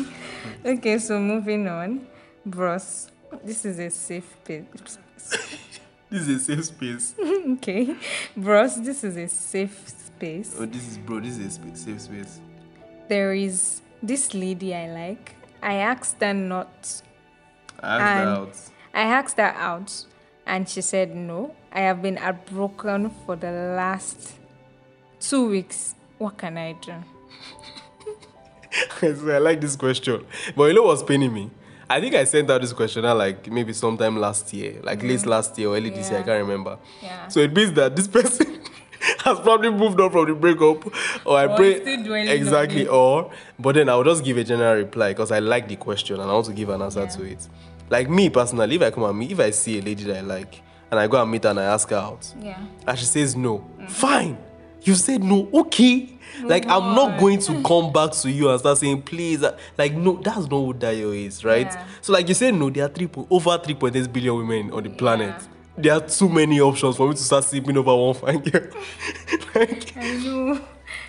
Okay, 0.67 0.99
so 0.99 1.19
moving 1.19 1.67
on, 1.69 2.07
bros. 2.45 3.09
This 3.43 3.64
is 3.64 3.79
a 3.79 3.88
safe 3.91 4.37
place. 4.45 4.99
This 6.14 6.28
is 6.28 6.49
a 6.49 6.54
safe 6.54 6.64
space. 6.64 7.14
okay, 7.54 7.97
bros. 8.37 8.80
This 8.80 9.02
is 9.02 9.16
a 9.16 9.26
safe 9.28 9.88
space. 9.88 10.54
Oh, 10.56 10.64
this 10.64 10.87
is 10.87 10.99
bro. 10.99 11.18
This 11.18 11.38
is 11.38 11.59
a 11.59 11.76
safe 11.76 12.00
space. 12.00 12.40
There 13.09 13.35
is 13.35 13.83
this 14.00 14.33
lady 14.33 14.75
I 14.75 14.87
like. 14.92 15.35
I 15.61 15.75
asked 15.75 16.21
her 16.21 16.33
not. 16.33 17.02
I 17.83 17.99
asked 17.99 18.14
her 18.14 18.28
out. 18.28 18.56
I 18.94 19.02
asked 19.02 19.37
her 19.38 19.54
out, 19.56 20.04
and 20.47 20.68
she 20.68 20.83
said 20.83 21.16
no. 21.16 21.56
I 21.73 21.80
have 21.80 22.00
been 22.00 22.16
heartbroken 22.16 23.11
for 23.26 23.35
the 23.35 23.50
last 23.50 24.35
two 25.18 25.49
weeks. 25.49 25.97
What 26.18 26.38
can 26.38 26.56
I 26.56 26.75
do? 26.75 26.94
I 29.33 29.38
like 29.38 29.61
this 29.61 29.75
question. 29.75 30.25
But 30.54 30.66
you 30.66 30.75
know 30.75 30.85
what's 30.85 31.02
paining 31.02 31.35
me? 31.35 31.50
I 31.88 32.00
think 32.00 32.14
I 32.14 32.25
sent 32.25 32.50
out 32.50 32.61
this 32.61 32.73
questionnaire 32.73 33.14
like 33.14 33.50
maybe 33.50 33.73
sometime 33.73 34.17
last 34.19 34.53
year, 34.53 34.81
like 34.83 35.03
late 35.03 35.21
mm. 35.21 35.26
last 35.26 35.57
year 35.59 35.69
or 35.69 35.76
early 35.76 35.91
this 35.91 36.11
year. 36.11 36.21
I 36.21 36.23
can't 36.23 36.43
remember. 36.43 36.79
Yeah. 37.03 37.29
So 37.29 37.41
it 37.41 37.53
means 37.53 37.73
that 37.75 37.95
this 37.95 38.09
person 38.19 38.61
has 39.25 39.38
probably 39.41 39.71
moved 39.71 40.00
on 40.00 40.11
from 40.11 40.26
the 40.26 40.35
breakup, 40.35 40.87
or 41.26 41.37
I 41.38 41.47
Or 41.47 41.57
pray 41.57 41.81
still 41.81 42.03
dwelling 42.05 42.29
on 42.29 42.35
exactly, 42.35 42.87
or 42.87 43.31
but 43.59 43.75
then 43.75 43.88
I'll 43.88 44.05
just 44.05 44.25
give 44.25 44.37
a 44.38 44.45
general 44.45 44.76
reply 44.76 45.11
because 45.12 45.31
I 45.31 45.41
like 45.41 45.69
the 45.69 45.76
question 45.76 46.21
and 46.21 46.31
I 46.31 46.33
want 46.35 46.47
to 46.47 46.53
give 46.53 46.69
an 46.71 46.81
answer 46.83 47.00
Yeah. 47.00 47.09
to 47.09 47.25
it. 47.25 47.49
Like 47.91 48.09
me 48.09 48.31
personally, 48.31 48.76
if 48.76 48.83
I 48.83 48.91
come 48.91 49.05
and 49.05 49.19
meet, 49.19 49.33
if 49.33 49.41
I 49.41 49.50
see 49.50 49.79
a 49.79 49.83
lady 49.83 50.05
that 50.05 50.17
I 50.17 50.21
like 50.23 50.62
and 50.91 50.99
I 50.99 51.07
go 51.07 51.21
and 51.21 51.31
meet 51.31 51.45
her 51.45 51.50
and 51.50 51.61
I 51.61 51.64
ask 51.64 51.88
her 51.91 51.97
out, 51.97 52.33
Yeah. 52.41 52.59
and 52.87 52.99
she 52.99 53.05
says 53.05 53.37
no, 53.37 53.59
mm. 53.79 53.91
fine. 53.91 54.38
You 54.85 54.95
said 54.95 55.23
no, 55.23 55.49
okay. 55.53 56.11
Like 56.43 56.67
I'm 56.67 56.95
not 56.95 57.19
going 57.21 57.38
to 57.41 57.62
come 57.62 57.93
back 57.93 58.11
to 58.12 58.31
you 58.31 58.50
and 58.50 58.59
start 58.59 58.79
saying 58.79 59.03
please. 59.03 59.43
uh, 59.43 59.57
Like 59.79 59.95
no, 59.95 60.14
that's 60.23 60.49
not 60.50 60.59
what 60.59 60.79
Dayo 60.79 61.14
is, 61.17 61.45
right? 61.45 61.67
Yeah. 61.67 61.87
So 62.00 62.12
like 62.12 62.29
you 62.29 62.35
said 62.35 62.55
no, 62.55 62.71
there 62.71 62.85
are 62.85 62.88
three 62.88 63.07
po- 63.07 63.26
over 63.31 63.50
3.8 63.50 64.12
billion 64.12 64.37
women 64.37 64.71
on 64.73 64.83
the 64.83 64.91
planet. 64.91 65.35
There 65.79 65.93
are 65.93 66.00
too 66.00 66.29
many 66.29 66.61
options 66.61 66.97
for 66.97 67.09
me 67.09 67.14
to 67.14 67.21
start 67.21 67.45
sleeping 67.45 67.76
over 67.76 67.95
one 67.97 68.14
fine 68.14 68.41
girl. 68.41 68.69
like, 69.55 69.97
I 69.97 70.12
know. 70.25 70.61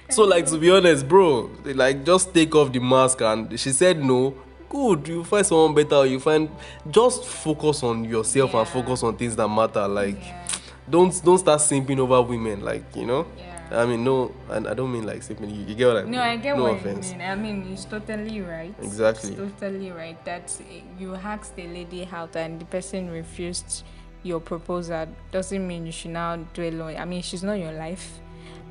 so 0.09 0.23
like 0.23 0.45
to 0.47 0.57
be 0.57 0.69
honest, 0.71 1.07
bro, 1.07 1.49
like 1.65 2.05
just 2.05 2.33
take 2.33 2.53
off 2.55 2.71
the 2.71 2.79
mask 2.79 3.21
and 3.21 3.59
she 3.59 3.71
said 3.71 4.03
no. 4.03 4.35
Good, 4.69 5.07
you 5.07 5.23
find 5.23 5.45
someone 5.45 5.73
better. 5.75 6.05
You 6.05 6.19
find 6.19 6.49
just 6.89 7.25
focus 7.25 7.83
on 7.83 8.03
yourself 8.05 8.53
and 8.53 8.67
focus 8.67 9.03
on 9.03 9.15
things 9.17 9.35
that 9.35 9.47
matter. 9.47 9.87
Like 9.87 10.17
Yeah. 10.19 10.47
don't 10.89 11.23
don't 11.25 11.37
start 11.37 11.59
simping 11.61 11.97
over 11.99 12.21
women. 12.21 12.61
Like 12.63 12.83
you 12.95 13.05
know. 13.05 13.25
Yeah. 13.37 13.54
I 13.71 13.85
mean 13.85 14.03
no, 14.03 14.33
and 14.49 14.67
I 14.67 14.73
don't 14.73 14.91
mean 14.91 15.05
like 15.05 15.21
simping. 15.21 15.49
You, 15.55 15.65
you 15.65 15.75
get 15.75 15.87
what 15.87 15.97
I 15.97 16.03
mean? 16.03 16.11
No, 16.11 16.21
I 16.21 16.37
get 16.37 16.55
no 16.57 16.63
what 16.63 16.73
offense. 16.75 17.11
you 17.11 17.17
mean. 17.17 17.27
I 17.29 17.35
mean, 17.35 17.67
it's 17.71 17.85
totally 17.85 18.41
right. 18.41 18.73
Exactly. 18.81 19.31
It's 19.33 19.37
totally 19.59 19.91
right. 19.91 20.23
That 20.25 20.55
you 20.99 21.15
asked 21.15 21.55
the 21.55 21.67
lady 21.67 22.07
out 22.11 22.35
and 22.35 22.59
the 22.59 22.65
person 22.65 23.09
refused 23.09 23.83
your 24.23 24.39
proposal 24.39 25.07
doesn't 25.31 25.67
mean 25.67 25.85
you 25.85 25.91
should 25.91 26.11
now 26.11 26.35
dwell 26.53 26.81
on. 26.83 26.95
I 26.97 27.05
mean, 27.05 27.21
she's 27.21 27.43
not 27.43 27.53
your 27.59 27.71
life. 27.73 28.19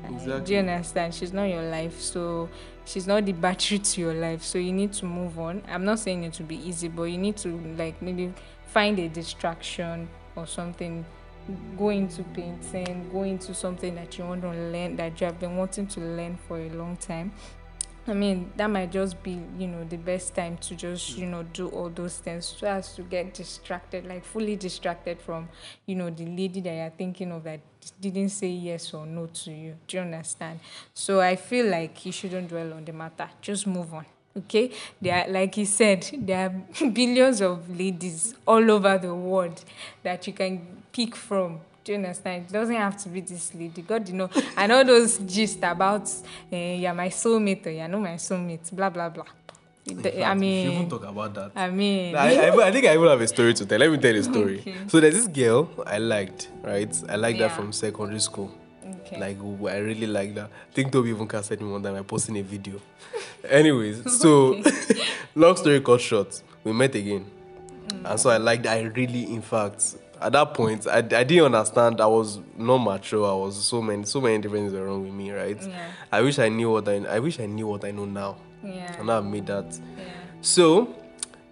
Uh, 0.03 0.09
Do 0.09 0.15
Exactly. 0.15 0.53
you 0.53 0.59
understand? 0.61 1.13
She's 1.13 1.33
not 1.33 1.45
your 1.45 1.63
life, 1.63 1.99
so 1.99 2.49
she's 2.85 3.07
not 3.07 3.25
the 3.25 3.31
battery 3.31 3.79
to 3.79 4.01
your 4.01 4.13
life. 4.13 4.43
So 4.43 4.57
you 4.57 4.73
need 4.73 4.93
to 4.93 5.05
move 5.05 5.39
on. 5.39 5.61
I'm 5.69 5.85
not 5.85 5.99
saying 5.99 6.23
it 6.25 6.37
will 6.39 6.45
be 6.45 6.57
easy, 6.67 6.87
but 6.89 7.03
you 7.03 7.17
need 7.17 7.37
to 7.37 7.49
like 7.77 8.01
maybe 8.01 8.33
find 8.67 8.99
a 8.99 9.07
distraction 9.07 10.07
or 10.35 10.45
something 10.45 11.05
go 11.77 11.89
into 11.89 12.23
painting, 12.23 13.09
go 13.11 13.23
into 13.23 13.53
something 13.53 13.95
that 13.95 14.17
you 14.17 14.25
want 14.25 14.41
to 14.41 14.49
learn 14.49 14.95
that 14.95 15.19
you 15.19 15.27
have 15.27 15.39
been 15.39 15.57
wanting 15.57 15.87
to 15.87 15.99
learn 15.99 16.37
for 16.47 16.57
a 16.59 16.69
long 16.69 16.97
time. 16.97 17.31
I 18.07 18.13
mean, 18.13 18.51
that 18.55 18.67
might 18.67 18.91
just 18.91 19.21
be, 19.23 19.41
you 19.57 19.67
know, 19.67 19.83
the 19.83 19.97
best 19.97 20.35
time 20.35 20.57
to 20.57 20.75
just, 20.75 21.17
you 21.17 21.25
know, 21.25 21.41
do 21.41 21.69
all 21.69 21.89
those 21.89 22.19
things 22.19 22.45
so 22.45 22.67
as 22.67 22.93
to 22.95 23.01
get 23.01 23.33
distracted, 23.33 24.05
like 24.05 24.23
fully 24.23 24.55
distracted 24.55 25.19
from, 25.19 25.49
you 25.87 25.95
know, 25.95 26.11
the 26.11 26.25
lady 26.25 26.61
that 26.61 26.73
you're 26.73 26.89
thinking 26.91 27.31
of 27.31 27.43
that 27.45 27.61
didn't 27.99 28.29
say 28.29 28.49
yes 28.49 28.93
or 28.93 29.07
no 29.07 29.25
to 29.25 29.51
you. 29.51 29.75
Do 29.87 29.97
you 29.97 30.03
understand? 30.03 30.59
So 30.93 31.19
I 31.19 31.35
feel 31.35 31.65
like 31.65 32.05
you 32.05 32.11
shouldn't 32.11 32.49
dwell 32.49 32.73
on 32.73 32.85
the 32.85 32.93
matter. 32.93 33.27
Just 33.41 33.65
move 33.65 33.91
on. 33.91 34.05
Okay, 34.37 34.69
there 35.01 35.23
are, 35.25 35.31
like 35.31 35.55
he 35.55 35.63
said, 35.63 36.05
there 36.17 36.49
are 36.49 36.87
billions 36.89 37.39
of 37.41 37.69
ladies 37.79 38.35
all 38.45 38.69
over 38.69 38.97
the 38.97 39.13
world 39.15 39.63
that 40.03 40.27
you 40.27 40.33
can 40.33 40.59
pick 40.91 41.15
from. 41.15 41.59
Do 41.85 41.93
you 41.93 41.97
understand? 41.99 42.45
It 42.49 42.51
doesn't 42.51 42.75
have 42.75 42.97
to 43.03 43.09
be 43.09 43.21
this 43.21 43.53
lady. 43.55 43.81
God, 43.81 44.09
you 44.09 44.15
know, 44.15 44.29
and 44.57 44.71
all 44.71 44.83
those 44.83 45.19
gist 45.19 45.59
about 45.63 46.11
uh, 46.51 46.55
you're 46.55 46.93
my 46.93 47.07
soulmate 47.09 47.65
or 47.67 47.69
you're 47.69 47.87
not 47.87 48.01
my 48.01 48.15
soulmate, 48.15 48.75
blah 48.75 48.89
blah 48.89 49.07
blah. 49.09 49.23
Fact, 50.01 50.17
I 50.17 50.33
mean, 50.33 50.65
shouldn't 50.71 50.89
talk 50.89 51.03
about 51.05 51.33
that. 51.35 51.51
I 51.55 51.69
mean, 51.69 52.15
I, 52.15 52.47
I, 52.49 52.67
I 52.67 52.71
think 52.71 52.87
I 52.87 52.93
even 52.95 53.07
have 53.07 53.21
a 53.21 53.27
story 53.27 53.53
to 53.53 53.65
tell. 53.67 53.77
Let 53.77 53.91
me 53.91 53.97
tell 53.99 54.13
you 54.15 54.19
a 54.21 54.23
story. 54.23 54.59
Okay. 54.61 54.75
So 54.87 54.99
there's 54.99 55.13
this 55.13 55.27
girl 55.27 55.69
I 55.85 55.99
liked, 55.99 56.49
right? 56.63 56.91
I 57.07 57.15
liked 57.17 57.39
Yeah. 57.39 57.49
her 57.49 57.55
from 57.55 57.71
secondary 57.71 58.19
school. 58.19 58.51
Okay. 59.05 59.19
Like 59.19 59.37
I 59.73 59.77
really 59.77 60.07
like 60.07 60.33
that. 60.35 60.45
I 60.45 60.73
think 60.73 60.91
Toby 60.91 61.09
even 61.09 61.27
casted 61.27 61.61
me 61.61 61.69
one 61.71 61.83
time. 61.83 61.95
I 61.95 62.01
posted 62.01 62.35
a 62.37 62.41
video. 62.43 62.81
Anyways, 63.49 64.19
so 64.19 64.61
long 65.35 65.55
story 65.55 65.79
cut 65.81 66.01
short, 66.01 66.41
we 66.63 66.71
met 66.73 66.95
again, 66.95 67.25
mm. 67.89 68.09
and 68.11 68.19
so 68.19 68.29
I 68.29 68.37
liked. 68.37 68.65
I 68.67 68.81
really, 68.81 69.31
in 69.33 69.41
fact, 69.41 69.95
at 70.19 70.31
that 70.31 70.53
point, 70.53 70.87
I, 70.87 70.97
I 70.97 71.01
didn't 71.01 71.53
understand. 71.53 72.01
I 72.01 72.07
was 72.07 72.39
not 72.57 72.79
mature. 72.79 73.25
I 73.29 73.33
was 73.35 73.63
so 73.63 73.81
many 73.81 74.05
so 74.05 74.19
many 74.21 74.39
different 74.39 74.63
things 74.65 74.73
were 74.73 74.85
wrong 74.87 75.03
with 75.03 75.13
me. 75.13 75.31
Right? 75.31 75.61
Yeah. 75.61 75.91
I 76.11 76.21
wish 76.21 76.39
I 76.39 76.49
knew 76.49 76.71
what 76.71 76.87
I. 76.87 76.95
I 77.05 77.19
wish 77.19 77.39
I 77.39 77.45
knew 77.45 77.67
what 77.67 77.85
I 77.85 77.91
know 77.91 78.05
now. 78.05 78.37
yeah, 78.63 78.99
And 78.99 79.11
I've 79.11 79.25
made 79.25 79.45
that. 79.47 79.65
yeah, 79.97 80.05
So, 80.41 80.95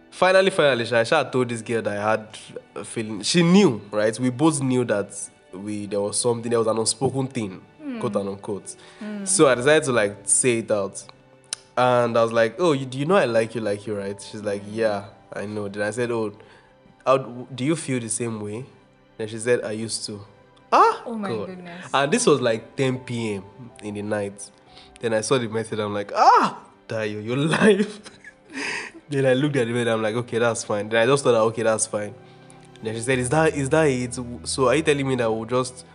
finally, 0.10 0.50
finally, 0.50 0.86
Shaisha 0.86 1.32
told 1.32 1.50
this 1.50 1.62
girl 1.62 1.82
that 1.84 1.98
I 1.98 2.10
had 2.12 2.28
a 2.76 2.84
feeling. 2.84 3.22
She 3.22 3.44
knew, 3.44 3.82
right? 3.92 4.18
We 4.20 4.32
both 4.32 4.62
knew 4.62 4.84
that 4.86 5.14
we 5.54 5.86
there 5.86 6.02
was 6.02 6.20
something, 6.20 6.50
there 6.50 6.60
was 6.60 6.68
an 6.68 6.78
unspoken 6.78 7.28
thing, 7.28 7.62
quote 8.00 8.16
and 8.16 8.30
unquote. 8.30 8.76
So 9.26 9.48
I 9.48 9.56
decided 9.56 9.84
to 9.84 9.92
like 9.92 10.18
say 10.24 10.60
it 10.60 10.72
out. 10.72 11.04
And 11.76 12.16
I 12.18 12.22
was 12.24 12.32
like, 12.32 12.56
oh, 12.60 12.74
you, 12.74 12.86
do 12.86 13.00
you 13.00 13.06
know 13.06 13.16
I 13.16 13.26
like 13.26 13.56
you 13.56 13.62
like 13.62 13.88
you, 13.88 13.96
right? 13.96 14.22
She's 14.22 14.44
like, 14.44 14.62
yeah, 14.70 15.06
I 15.32 15.48
know. 15.48 15.68
Then 15.68 15.82
I 15.82 15.90
said, 15.90 16.12
oh, 16.12 16.32
how, 17.06 17.18
do 17.18 17.66
you 17.66 17.76
feel 17.76 18.00
the 18.00 18.10
same 18.10 18.40
way? 18.40 18.66
Then 19.18 19.28
she 19.28 19.40
said, 19.40 19.64
I 19.64 19.72
used 19.72 20.06
to. 20.06 20.24
Ah! 20.72 21.02
Oh 21.06 21.16
my 21.16 21.30
God. 21.30 21.48
goodness. 21.48 21.90
And 21.94 22.12
this 22.12 22.28
was 22.28 22.42
like 22.42 22.76
10 22.76 23.00
p.m. 23.00 23.44
in 23.82 23.96
the 23.96 24.04
night. 24.04 24.50
Then 25.00 25.14
I 25.14 25.22
saw 25.22 25.38
the 25.40 25.48
message. 25.48 25.80
I'm 25.80 25.94
like, 25.94 26.12
ah, 26.16 26.64
Dayo, 26.88 27.24
your 27.24 27.38
life. 27.38 28.12
then 29.10 29.26
I 29.26 29.34
looked 29.34 29.56
at 29.56 29.68
the 29.68 29.74
message. 29.74 29.88
I'm 29.88 30.02
like, 30.02 30.16
okay, 30.16 30.38
that's 30.38 30.64
fine. 30.64 30.90
Then 30.90 31.02
I 31.02 31.06
just 31.06 31.24
thought, 31.24 31.36
okay, 31.36 31.64
that's 31.64 31.88
fine. 31.88 32.14
Then 32.84 32.94
she 32.96 33.02
said, 33.02 33.18
is 33.20 33.30
that 33.30 33.56
is 33.56 33.70
that 33.70 33.86
it? 33.88 34.20
So 34.48 34.68
are 34.68 34.76
you 34.76 34.84
telling 34.84 35.08
me 35.08 35.16
that 35.16 35.32
we'll 35.32 35.46
just 35.46 35.86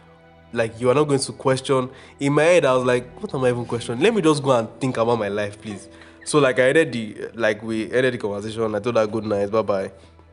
like 0.52 0.80
you 0.80 0.88
are 0.90 0.94
not 0.94 1.04
going 1.04 1.20
to 1.20 1.32
question? 1.32 1.90
In 2.18 2.32
my 2.32 2.42
head, 2.44 2.64
I 2.64 2.74
was 2.74 2.84
like, 2.84 3.06
what 3.20 3.32
am 3.34 3.44
I 3.44 3.50
even 3.50 3.66
questioning? 3.66 4.02
Let 4.02 4.14
me 4.14 4.22
just 4.22 4.42
go 4.42 4.52
and 4.52 4.68
think 4.80 4.96
about 4.96 5.18
my 5.18 5.28
life, 5.28 5.60
please. 5.60 5.88
So 6.24 6.38
like 6.38 6.58
I 6.58 6.68
ended 6.70 6.92
the 6.92 7.30
like 7.34 7.62
we 7.62 7.92
ended 7.92 8.14
the 8.14 8.18
conversation. 8.18 8.74
I 8.74 8.80
told 8.80 8.96
her 8.96 9.06
good 9.06 9.24
night, 9.24 9.50
bye 9.50 9.62
bye. 9.62 9.92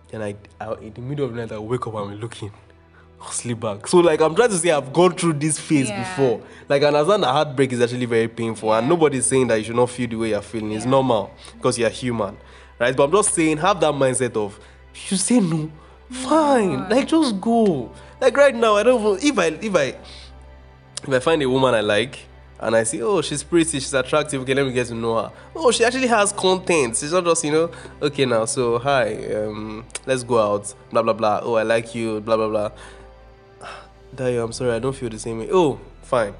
Then 0.09 0.21
I, 0.21 0.35
I 0.59 0.73
in 0.75 0.93
the 0.93 1.01
middle 1.01 1.25
of 1.25 1.33
the 1.33 1.41
night 1.41 1.51
I 1.51 1.59
wake 1.59 1.85
up 1.87 1.93
and 1.95 2.11
I'm 2.11 2.19
looking. 2.19 2.51
I'll 3.21 3.31
sleep 3.31 3.59
back. 3.59 3.87
So 3.87 3.97
like 3.99 4.21
I'm 4.21 4.35
trying 4.35 4.49
to 4.49 4.57
say 4.57 4.71
I've 4.71 4.91
gone 4.93 5.13
through 5.13 5.33
this 5.33 5.57
phase 5.59 5.89
Yeah. 5.89 5.99
before. 6.03 6.41
Like 6.69 6.83
I 6.83 6.87
understand 6.87 7.23
that 7.23 7.31
heartbreak 7.31 7.71
is 7.73 7.81
actually 7.81 8.05
very 8.05 8.27
painful 8.27 8.73
and 8.73 8.87
nobody's 8.87 9.25
saying 9.25 9.47
that 9.47 9.57
you 9.57 9.63
should 9.65 9.75
not 9.75 9.89
feel 9.89 10.07
the 10.07 10.15
way 10.15 10.29
you're 10.29 10.41
feeling. 10.41 10.71
It's 10.73 10.85
normal 10.85 11.31
because 11.53 11.77
you're 11.79 11.89
human. 11.89 12.37
Right? 12.79 12.95
But 12.95 13.05
I'm 13.05 13.11
just 13.11 13.33
saying 13.33 13.57
have 13.57 13.79
that 13.81 13.93
mindset 13.93 14.35
of 14.35 14.59
you 15.09 15.17
say 15.17 15.39
no, 15.39 15.71
fine. 16.09 16.89
Like 16.89 17.07
just 17.07 17.39
go. 17.41 17.91
Like 18.21 18.35
right 18.37 18.55
now, 18.55 18.75
I 18.75 18.83
don't 18.83 19.23
if 19.23 19.37
I 19.37 19.47
if 19.47 19.75
I 19.75 19.95
if 21.03 21.09
I 21.09 21.19
find 21.19 21.41
a 21.41 21.49
woman 21.49 21.73
I 21.73 21.81
like 21.81 22.19
and 22.59 22.75
I 22.75 22.83
see, 22.83 23.01
oh, 23.01 23.21
she's 23.21 23.43
pretty, 23.43 23.79
she's 23.79 23.93
attractive, 23.93 24.41
okay, 24.41 24.53
let 24.53 24.65
me 24.65 24.71
get 24.71 24.87
to 24.87 24.95
know 24.95 25.15
her. 25.15 25.31
Oh, 25.55 25.71
she 25.71 25.83
actually 25.83 26.07
has 26.07 26.31
content. 26.31 26.95
She's 26.95 27.11
not 27.11 27.25
just, 27.25 27.43
you 27.43 27.51
know, 27.51 27.71
okay 28.01 28.25
now, 28.25 28.45
so 28.45 28.79
hi, 28.79 29.13
um, 29.33 29.85
let's 30.05 30.23
go 30.23 30.39
out, 30.39 30.73
blah 30.89 31.01
blah 31.03 31.13
blah. 31.13 31.41
Oh, 31.43 31.55
I 31.55 31.63
like 31.63 31.93
you, 31.93 32.21
blah 32.21 32.37
blah 32.37 32.47
blah. 32.47 32.71
Dayo, 34.15 34.45
I'm 34.45 34.53
sorry, 34.53 34.71
I 34.71 34.79
don't 34.79 34.95
feel 34.95 35.09
the 35.09 35.19
same 35.19 35.39
way. 35.39 35.49
Oh, 35.51 35.79
fine. 36.03 36.33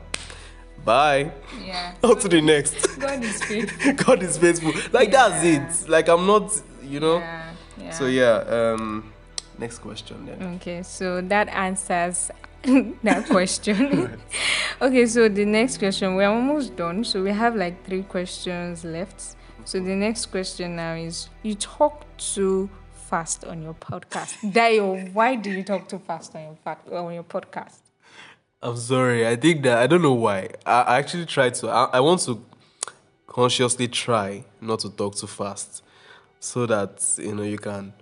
Bye. 0.84 1.32
yeah. 1.65 1.95
On 2.04 2.17
to 2.19 2.28
the 2.28 2.41
next. 2.41 2.99
God 2.99 3.23
is 3.23 3.43
faithful. 3.43 3.93
God 4.06 4.23
is 4.23 4.38
faithful. 4.38 4.71
Like 4.91 5.12
that's 5.12 5.43
it. 5.43 5.89
Like 5.89 6.08
I'm 6.08 6.28
not, 6.28 6.51
you 6.84 6.99
know. 6.99 7.17
Yeah, 7.17 7.54
yeah. 7.78 7.89
So 7.91 8.06
yeah, 8.06 8.36
um 8.47 9.12
next 9.58 9.80
question 9.80 10.26
then. 10.26 10.56
Okay, 10.56 10.84
so 10.84 11.22
that 11.22 11.48
answers 11.50 12.32
that 13.04 13.26
question. 13.30 14.20
okay, 14.82 15.06
so 15.06 15.30
the 15.30 15.46
next 15.46 15.78
question, 15.78 16.15
we're 16.15 16.30
almost 16.30 16.76
done. 16.76 17.04
So 17.04 17.24
we 17.24 17.32
have 17.32 17.56
like 17.56 17.86
three 17.86 18.04
questions 18.04 18.84
left. 18.84 19.36
So 19.65 19.80
the 19.80 19.96
next 19.96 20.28
question 20.28 20.76
now 20.76 20.94
is: 20.96 21.30
You 21.44 21.56
talk 21.56 22.06
too 22.18 22.70
fast 22.91 23.46
on 23.46 23.62
your 23.62 23.76
podcast. 23.76 24.36
Dayo, 24.52 25.12
why 25.13 25.36
do 25.36 25.52
you 25.52 25.63
talk 25.63 25.88
too 25.88 26.00
fast 26.00 26.36
on 26.36 26.41
your 26.41 26.98
on 26.98 27.13
your 27.13 27.24
podcast? 27.24 27.82
I'm 28.62 28.78
sorry. 28.78 29.28
I 29.28 29.36
think 29.36 29.63
that 29.63 29.78
I 29.78 29.88
don't 29.88 30.02
know 30.02 30.13
why. 30.13 30.50
I, 30.65 30.82
I 30.82 30.98
actually 30.98 31.26
try 31.26 31.50
to. 31.50 31.70
I, 31.70 31.89
I 31.94 32.00
want 32.00 32.22
to 32.22 32.44
consciously 33.28 33.88
try 33.88 34.44
not 34.62 34.80
to 34.80 34.89
talk 34.89 35.15
too 35.15 35.28
fast, 35.28 35.84
so 36.39 36.65
that 36.65 37.04
you 37.18 37.36
know 37.36 37.44
you 37.44 37.58
can 37.58 37.94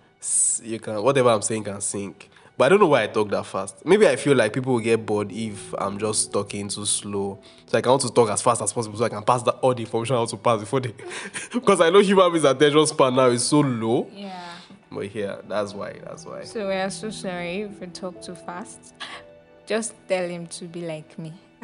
you 0.63 0.79
can 0.79 1.01
whatever 1.01 1.29
I'm 1.29 1.41
saying 1.41 1.63
can 1.63 1.81
sink. 1.81 2.29
But 2.55 2.65
I 2.65 2.69
don't 2.69 2.79
know 2.79 2.87
why 2.87 3.03
I 3.03 3.07
talk 3.07 3.29
that 3.31 3.45
fast. 3.47 3.83
Maybe 3.83 4.07
I 4.07 4.15
feel 4.15 4.37
like 4.37 4.53
people 4.53 4.73
will 4.73 4.79
get 4.79 5.03
bored 5.03 5.31
if 5.31 5.73
I'm 5.75 5.97
just 5.97 6.31
talking 6.31 6.67
too 6.67 6.85
slow. 6.85 7.39
So 7.65 7.77
like, 7.77 7.87
I 7.87 7.89
want 7.89 8.03
to 8.03 8.13
talk 8.13 8.29
as 8.29 8.43
fast 8.43 8.61
as 8.61 8.71
possible 8.71 8.95
so 8.95 9.05
I 9.05 9.09
can 9.09 9.23
pass 9.23 9.41
the, 9.41 9.53
all 9.53 9.73
the 9.73 9.81
information 9.81 10.15
I 10.15 10.19
want 10.19 10.29
to 10.29 10.37
pass 10.37 10.59
before 10.59 10.79
they. 10.79 10.93
because 11.53 11.81
I 11.81 11.89
know 11.89 11.99
human 11.99 12.31
beings' 12.31 12.45
attention 12.45 12.85
span 12.85 13.15
now 13.15 13.25
is 13.25 13.43
so 13.43 13.61
low. 13.61 14.07
Yeah. 14.13 14.53
But 14.91 15.15
yeah, 15.15 15.37
that's 15.47 15.73
why. 15.73 15.93
That's 16.03 16.25
why. 16.25 16.43
So 16.43 16.67
we 16.67 16.75
are 16.75 16.91
so 16.91 17.09
sorry 17.09 17.61
if 17.61 17.79
we 17.79 17.87
talk 17.87 18.21
too 18.21 18.35
fast. 18.35 18.93
Just 19.65 19.95
tell 20.07 20.29
him 20.29 20.45
to 20.47 20.65
be 20.65 20.81
like 20.81 21.17
me. 21.17 21.33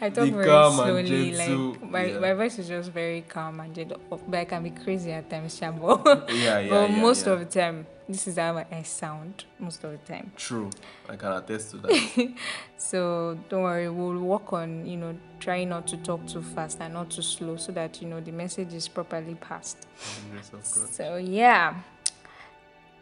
I 0.00 0.10
talk 0.10 0.28
very 0.28 0.44
slowly. 0.44 1.32
Like 1.32 1.90
my, 1.90 2.04
yeah. 2.04 2.18
my 2.18 2.32
voice 2.34 2.58
is 2.58 2.68
just 2.68 2.90
very 2.90 3.22
calm 3.22 3.60
and 3.60 3.74
gentle. 3.74 4.00
But 4.10 4.38
I 4.38 4.44
can 4.44 4.62
be 4.62 4.70
crazy 4.70 5.12
at 5.12 5.28
times, 5.30 5.58
Shabo. 5.58 6.28
Yeah, 6.28 6.58
yeah, 6.60 6.68
but 6.68 6.90
yeah, 6.90 7.00
most 7.00 7.26
yeah. 7.26 7.32
of 7.32 7.38
the 7.40 7.46
time, 7.46 7.86
this 8.08 8.26
is 8.26 8.36
how 8.36 8.56
I 8.58 8.82
sound. 8.82 9.44
Most 9.58 9.84
of 9.84 9.92
the 9.92 9.98
time. 9.98 10.32
True. 10.36 10.70
I 11.08 11.16
can 11.16 11.32
attest 11.32 11.70
to 11.72 11.76
that. 11.78 12.34
So 12.76 13.38
don't 13.48 13.62
worry, 13.62 13.88
we'll 13.88 14.18
work 14.18 14.52
on 14.52 14.84
you 14.84 14.96
know 14.96 15.16
trying 15.38 15.68
not 15.68 15.86
to 15.86 15.96
talk 15.98 16.26
too 16.26 16.42
fast 16.42 16.78
and 16.80 16.94
not 16.94 17.10
too 17.10 17.22
slow, 17.22 17.56
so 17.56 17.70
that 17.72 18.02
you 18.02 18.08
know 18.08 18.20
the 18.20 18.32
message 18.32 18.74
is 18.74 18.88
properly 18.88 19.36
passed. 19.36 19.86
Grace 20.30 20.48
of 20.48 20.52
God. 20.52 20.92
So 20.92 21.16
yeah, 21.16 21.74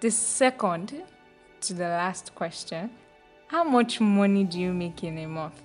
the 0.00 0.10
second 0.10 1.02
to 1.62 1.74
the 1.74 1.84
last 1.84 2.34
question: 2.34 2.90
How 3.46 3.64
much 3.64 4.00
money 4.00 4.44
do 4.44 4.60
you 4.60 4.74
make 4.74 5.02
in 5.02 5.16
a 5.16 5.26
month? 5.26 5.62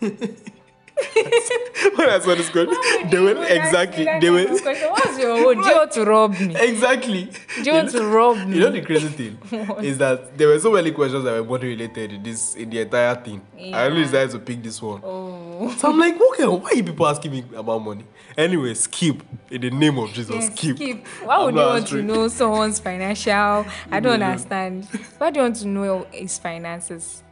when 0.00 2.08
I 2.08 2.18
saw 2.20 2.34
this 2.34 2.50
question, 2.50 2.76
they 3.10 3.18
were 3.18 3.44
exactly. 3.44 4.04
They 4.20 4.30
were 4.30 4.44
What's 4.46 4.64
your 5.18 5.30
own? 5.48 5.62
Do 5.62 5.68
you 5.68 5.74
want 5.76 5.92
to 5.92 6.04
rob 6.04 6.38
me? 6.38 6.54
exactly. 6.56 7.30
Do 7.56 7.62
you 7.64 7.72
want 7.72 7.90
to 7.90 8.06
rob 8.06 8.46
me? 8.46 8.54
You 8.56 8.60
know 8.60 8.70
the 8.70 8.82
crazy 8.82 9.08
thing 9.08 9.38
is 9.82 9.98
that 9.98 10.38
there 10.38 10.48
were 10.48 10.58
so 10.58 10.70
many 10.72 10.92
questions 10.92 11.24
that 11.24 11.32
were 11.32 11.44
money 11.44 11.68
related 11.70 12.12
in 12.12 12.22
this 12.22 12.54
in 12.54 12.70
the 12.70 12.80
entire 12.80 13.14
thing. 13.16 13.42
I 13.72 13.86
only 13.86 14.00
Yeah. 14.02 14.06
decided 14.06 14.30
to 14.32 14.38
pick 14.38 14.62
this 14.62 14.80
one. 14.80 15.00
oh, 15.04 15.74
So 15.78 15.90
I'm 15.90 15.98
like, 15.98 16.14
okay, 16.14 16.46
why 16.46 16.70
are 16.70 16.74
you 16.76 16.84
people 16.84 17.06
asking 17.08 17.32
me 17.32 17.44
about 17.56 17.78
money? 17.80 18.04
Anyway, 18.36 18.74
skip 18.74 19.22
in 19.50 19.60
the 19.62 19.70
name 19.70 19.98
of 19.98 20.12
Jesus. 20.12 20.34
yes, 20.34 20.56
skip. 20.56 20.76
skip. 20.76 21.06
Why 21.24 21.36
I'm 21.36 21.44
would 21.46 21.54
you 21.56 21.60
want 21.60 21.86
to 21.88 22.02
know 22.02 22.28
someone's 22.28 22.78
financial? 22.78 23.66
I 23.90 24.00
don't 24.00 24.20
Yeah. 24.20 24.30
understand. 24.30 24.86
Why 25.18 25.30
do 25.30 25.40
you 25.40 25.44
want 25.44 25.56
to 25.56 25.66
know 25.66 26.06
his 26.12 26.38
finances? 26.38 27.23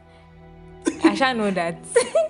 I 1.03 1.15
shall 1.15 1.35
know 1.35 1.51
that. 1.51 1.77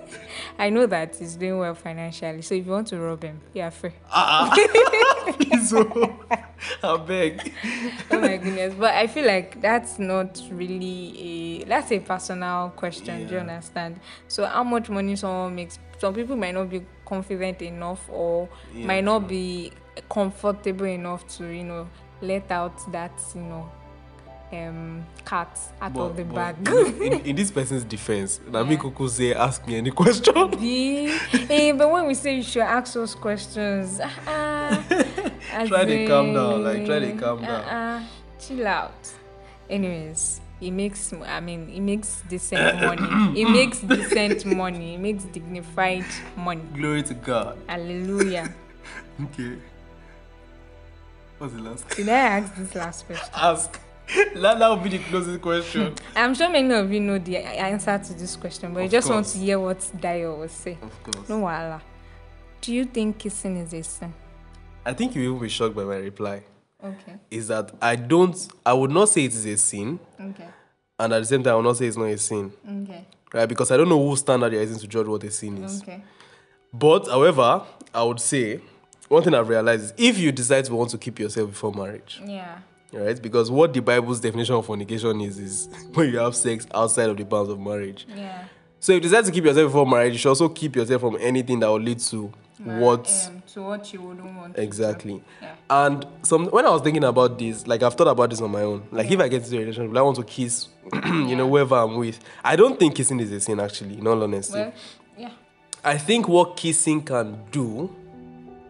I 0.58 0.70
know 0.70 0.86
that 0.86 1.16
he's 1.16 1.34
doing 1.34 1.58
well 1.58 1.74
financially. 1.74 2.42
So 2.42 2.54
if 2.54 2.64
you 2.66 2.72
want 2.72 2.86
to 2.88 2.98
rob 3.00 3.22
him, 3.24 3.40
yeah, 3.52 3.70
free. 3.70 3.90
Ah, 4.10 4.50
ah. 4.52 4.54
Please, 5.32 5.72
oh, 5.74 6.16
I 6.82 6.96
beg. 6.98 7.52
oh 8.10 8.20
my 8.20 8.36
goodness 8.36 8.74
but 8.74 8.94
i 8.94 9.06
feel 9.06 9.26
like 9.26 9.60
that's 9.60 9.98
not 9.98 10.40
really 10.52 11.60
a 11.62 11.64
that's 11.64 11.90
a 11.92 11.98
personal 11.98 12.70
question 12.76 13.26
do 13.26 13.34
you 13.34 13.40
understand 13.40 13.98
so 14.28 14.44
how 14.46 14.62
much 14.62 14.88
money 14.90 15.16
someone 15.16 15.54
makes 15.54 15.78
some 15.98 16.14
people 16.14 16.36
might 16.36 16.54
not 16.54 16.68
be 16.70 16.84
confident 17.06 17.60
enough 17.62 18.08
or 18.10 18.48
Yeah, 18.74 18.86
might 18.86 19.04
not 19.04 19.26
be 19.28 19.72
comfortable 20.10 20.86
enough 20.86 21.26
to 21.38 21.46
you 21.46 21.64
know 21.64 21.88
let 22.20 22.50
out 22.50 22.92
that 22.92 23.12
you 23.34 23.42
know 23.42 23.70
um 24.56 25.04
cat 25.24 25.58
out 25.80 25.96
of 25.96 26.16
the 26.16 26.24
bag 26.24 26.56
in, 26.68 27.12
in 27.26 27.36
this 27.36 27.50
person's 27.50 27.84
defense, 27.84 28.40
Nami 28.48 28.76
Kuku 28.76 29.08
say, 29.08 29.34
ask 29.34 29.66
me 29.66 29.76
any 29.76 29.90
question. 29.90 30.50
B. 30.50 31.08
Eh, 31.32 31.72
but 31.72 31.90
when 31.90 32.06
we 32.06 32.14
say 32.14 32.36
you 32.36 32.42
should 32.42 32.62
ask 32.62 32.96
us 32.96 33.14
questions, 33.14 34.00
ah, 34.02 34.84
as 35.52 35.68
Try 35.68 35.84
to 35.84 36.06
calm 36.06 36.34
down, 36.34 36.64
like, 36.64 36.84
try 36.86 36.98
to 36.98 37.12
calm 37.12 37.40
down. 37.40 37.50
Uh-uh, 37.50 38.02
chill 38.38 38.66
out. 38.66 39.12
Anyways, 39.70 40.40
he 40.60 40.70
makes. 40.70 41.12
I 41.12 41.40
mean, 41.40 41.68
he 41.68 41.80
makes 41.90 42.22
decent 42.28 42.80
money. 42.80 43.34
He 43.34 43.44
makes 43.44 43.80
decent 43.80 44.44
money. 44.46 44.92
He 44.92 44.96
makes 44.96 45.24
dignified 45.24 46.04
money. 46.36 46.62
Glory 46.74 47.02
to 47.04 47.14
God. 47.14 47.58
Hallelujah. 47.68 48.52
Okay. 49.22 49.58
What's 51.38 51.54
the 51.54 51.60
last? 51.62 51.88
Did 51.90 52.08
I 52.08 52.12
ask 52.12 52.54
this 52.56 52.74
last 52.74 53.06
question? 53.06 53.28
Ask. 53.32 53.80
That 54.34 54.58
that 54.58 54.68
will 54.68 54.76
be 54.76 54.90
the 54.90 54.98
closest 54.98 55.40
question. 55.40 55.94
I'm 56.16 56.34
sure 56.34 56.48
many 56.50 56.72
of 56.74 56.92
you 56.92 57.00
know 57.00 57.18
the 57.18 57.38
answer 57.38 57.98
to 57.98 58.14
this 58.14 58.36
question, 58.36 58.74
but 58.74 58.80
you 58.80 58.86
Of 58.86 58.92
just 58.92 59.08
want 59.10 59.26
to 59.26 59.38
hear 59.38 59.58
what 59.58 59.78
Dayo 59.98 60.38
will 60.38 60.48
say. 60.48 60.76
Of 60.82 61.02
course. 61.02 61.28
No 61.28 61.38
wala. 61.40 61.80
Do 62.60 62.72
you 62.74 62.84
think 62.84 63.18
kissing 63.18 63.56
is 63.56 63.72
a 63.72 63.82
sin? 63.82 64.12
I 64.84 64.92
think 64.92 65.14
you 65.14 65.32
will 65.32 65.40
be 65.40 65.48
shocked 65.48 65.74
by 65.74 65.84
my 65.84 65.96
reply. 65.96 66.42
Okay. 66.82 67.14
Is 67.30 67.48
that 67.48 67.70
I 67.80 67.96
don't, 67.96 68.36
I 68.66 68.74
would 68.74 68.90
not 68.90 69.08
say 69.08 69.24
it 69.24 69.32
is 69.32 69.46
a 69.46 69.56
sin, 69.56 69.98
Okay. 70.20 70.48
and 70.98 71.12
at 71.14 71.18
the 71.20 71.24
same 71.26 71.42
time, 71.42 71.52
I 71.54 71.56
will 71.56 71.62
not 71.62 71.78
say 71.78 71.86
it's 71.86 71.96
not 71.96 72.04
a 72.04 72.18
sin, 72.18 72.52
Okay. 72.82 73.06
right? 73.32 73.46
Because 73.48 73.70
I 73.70 73.78
don't 73.78 73.88
know 73.88 74.06
who 74.06 74.14
standard 74.16 74.52
you're 74.52 74.60
using 74.60 74.78
to 74.78 74.86
judge 74.86 75.06
what 75.06 75.24
a 75.24 75.30
sin 75.30 75.64
is. 75.64 75.80
Okay. 75.82 76.02
But, 76.72 77.06
however, 77.08 77.62
I 77.94 78.02
would 78.02 78.20
say 78.20 78.60
one 79.08 79.22
thing 79.22 79.32
I've 79.32 79.48
realized 79.48 79.84
is 79.84 79.92
if 79.96 80.18
you 80.18 80.30
decide 80.32 80.66
to 80.66 80.74
want 80.74 80.90
to 80.90 80.98
keep 80.98 81.18
yourself 81.18 81.50
before 81.50 81.72
marriage, 81.72 82.20
Yeah. 82.26 82.58
Right? 82.94 83.20
Because 83.20 83.50
what 83.50 83.72
the 83.72 83.80
Bible's 83.80 84.20
definition 84.20 84.54
of 84.54 84.66
fornication 84.66 85.20
is 85.20 85.38
is 85.38 85.68
when 85.94 86.10
you 86.10 86.18
have 86.18 86.34
sex 86.36 86.66
outside 86.74 87.10
of 87.10 87.16
the 87.16 87.24
bounds 87.24 87.50
of 87.50 87.60
marriage. 87.60 88.06
Yeah. 88.14 88.44
So 88.80 88.92
if 88.92 88.96
you 88.96 89.08
decide 89.08 89.24
to 89.24 89.32
keep 89.32 89.44
yourself 89.44 89.68
before 89.68 89.86
marriage, 89.86 90.12
you 90.12 90.18
should 90.18 90.28
also 90.28 90.48
keep 90.48 90.76
yourself 90.76 91.00
from 91.00 91.16
anything 91.20 91.60
that 91.60 91.68
will 91.68 91.80
lead 91.80 91.98
to 92.00 92.32
what 92.58 93.28
um, 93.28 93.42
to 93.52 93.62
what 93.62 93.92
you 93.92 94.00
wouldn't 94.00 94.36
want. 94.36 94.58
exactly. 94.58 95.22
Yeah. 95.42 95.54
And 95.70 96.06
some 96.22 96.46
when 96.46 96.66
I 96.66 96.70
was 96.70 96.82
thinking 96.82 97.04
about 97.04 97.38
this, 97.38 97.66
like 97.66 97.82
I've 97.82 97.94
thought 97.94 98.08
about 98.08 98.30
this 98.30 98.40
on 98.40 98.50
my 98.50 98.62
own. 98.62 98.86
Like 98.90 99.10
if 99.10 99.18
I 99.20 99.28
get 99.28 99.42
into 99.42 99.56
a 99.56 99.60
relationship, 99.60 99.96
I 99.96 100.02
want 100.02 100.16
to 100.16 100.24
kiss, 100.24 100.68
you 100.92 101.36
know, 101.36 101.48
whoever 101.48 101.76
I'm 101.76 101.96
with. 101.96 102.20
I 102.44 102.56
don't 102.56 102.78
think 102.78 102.94
kissing 102.94 103.20
is 103.20 103.32
a 103.32 103.40
sin 103.40 103.58
actually, 103.60 103.98
in 103.98 104.06
all 104.06 104.22
honesty. 104.22 104.54
Well, 104.54 104.72
yeah. 105.16 105.30
I 105.82 105.98
think 105.98 106.28
what 106.28 106.56
kissing 106.56 107.02
can 107.02 107.38
do, 107.50 107.94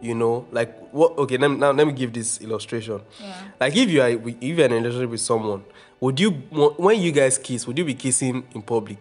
you 0.01 0.15
know, 0.15 0.47
like 0.51 0.89
what 0.91 1.17
okay, 1.17 1.37
let 1.37 1.49
me, 1.49 1.57
now 1.57 1.71
let 1.71 1.87
me 1.87 1.93
give 1.93 2.13
this 2.13 2.41
illustration. 2.41 3.01
Yeah. 3.21 3.33
Like 3.59 3.75
if 3.75 3.89
you 3.89 4.01
are 4.01 4.09
if 4.09 4.41
you're 4.41 4.65
in 4.65 4.71
a 4.71 4.75
relationship 4.75 5.09
with 5.09 5.21
someone, 5.21 5.63
would 5.99 6.19
you 6.19 6.31
when 6.31 6.99
you 6.99 7.11
guys 7.11 7.37
kiss, 7.37 7.65
would 7.67 7.77
you 7.77 7.85
be 7.85 7.95
kissing 7.95 8.45
in 8.53 8.61
public? 8.61 8.99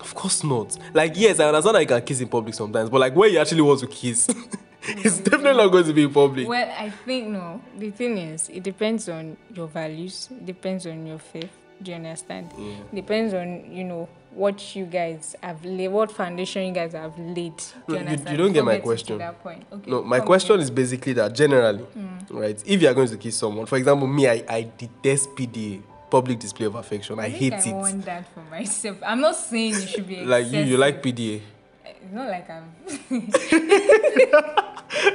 Of 0.00 0.14
course 0.14 0.44
not. 0.44 0.76
Like 0.92 1.12
yes, 1.16 1.40
I 1.40 1.46
understand 1.46 1.76
that 1.76 1.80
you 1.80 1.86
can 1.86 2.02
kiss 2.02 2.20
in 2.20 2.28
public 2.28 2.54
sometimes, 2.54 2.90
but 2.90 3.00
like 3.00 3.14
when 3.14 3.32
you 3.32 3.38
actually 3.38 3.62
want 3.62 3.80
to 3.80 3.86
kiss, 3.86 4.28
it's 4.82 5.18
mm. 5.18 5.24
definitely 5.24 5.62
not 5.62 5.68
going 5.68 5.84
to 5.84 5.92
be 5.92 6.02
in 6.04 6.12
public. 6.12 6.46
Well, 6.46 6.74
I 6.78 6.90
think 6.90 7.28
no. 7.28 7.60
The 7.78 7.90
thing 7.90 8.18
is, 8.18 8.48
it 8.50 8.62
depends 8.62 9.08
on 9.08 9.36
your 9.54 9.68
values. 9.68 10.28
It 10.30 10.46
depends 10.46 10.86
on 10.86 11.06
your 11.06 11.18
faith. 11.18 11.50
Do 11.82 11.90
you 11.90 11.96
understand? 11.96 12.52
Depends 12.94 13.34
on 13.34 13.70
you 13.72 13.84
know 13.84 14.08
what 14.34 14.74
you 14.74 14.84
guys 14.84 15.36
have 15.42 15.64
laid, 15.64 15.88
what 15.88 16.10
foundation 16.10 16.66
you 16.66 16.72
guys 16.72 16.92
have 16.92 17.16
laid. 17.18 17.56
Do 17.86 17.94
No, 17.94 18.00
you 18.10 18.18
you- 18.30 18.36
don't 18.36 18.52
get 18.52 18.64
my 18.64 18.78
question. 18.78 19.18
that 19.18 19.42
point. 19.42 19.64
Okay. 19.72 19.90
No, 19.90 20.02
my 20.02 20.20
question 20.20 20.60
is 20.60 20.70
basically 20.70 21.12
that 21.14 21.34
generally, 21.34 21.84
mm. 21.96 22.26
right? 22.30 22.60
If 22.66 22.82
you 22.82 22.88
are 22.88 22.94
going 22.94 23.08
to 23.08 23.16
kiss 23.16 23.36
someone, 23.36 23.66
for 23.66 23.76
example, 23.76 24.06
me, 24.06 24.28
I, 24.28 24.44
I 24.48 24.68
detest 24.76 25.30
PDA, 25.36 25.82
public 26.10 26.38
display 26.38 26.66
of 26.66 26.74
affection. 26.74 27.18
I, 27.18 27.24
I 27.24 27.28
hate 27.28 27.52
I 27.54 27.68
it. 27.68 27.72
want 27.74 28.04
that 28.04 28.24
for 28.34 28.40
myself. 28.50 28.98
I'm 29.04 29.20
not 29.20 29.36
saying 29.36 29.74
you 29.74 29.86
should 29.86 30.06
be 30.06 30.24
Like 30.24 30.46
you, 30.50 30.60
you 30.62 30.76
like. 30.76 31.02
PDA. 31.02 31.40
It's 31.86 32.12
not 32.12 32.28
like 32.28 32.48
I'm. 32.50 32.74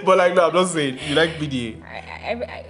But 0.06 0.18
like 0.18 0.36
no, 0.36 0.48
I'm 0.48 0.54
not 0.54 0.68
saying 0.68 1.00
you 1.08 1.16
like 1.16 1.32
PDA. 1.40 1.82
I, 1.84 1.96
I, 1.96 2.32
I, 2.44 2.66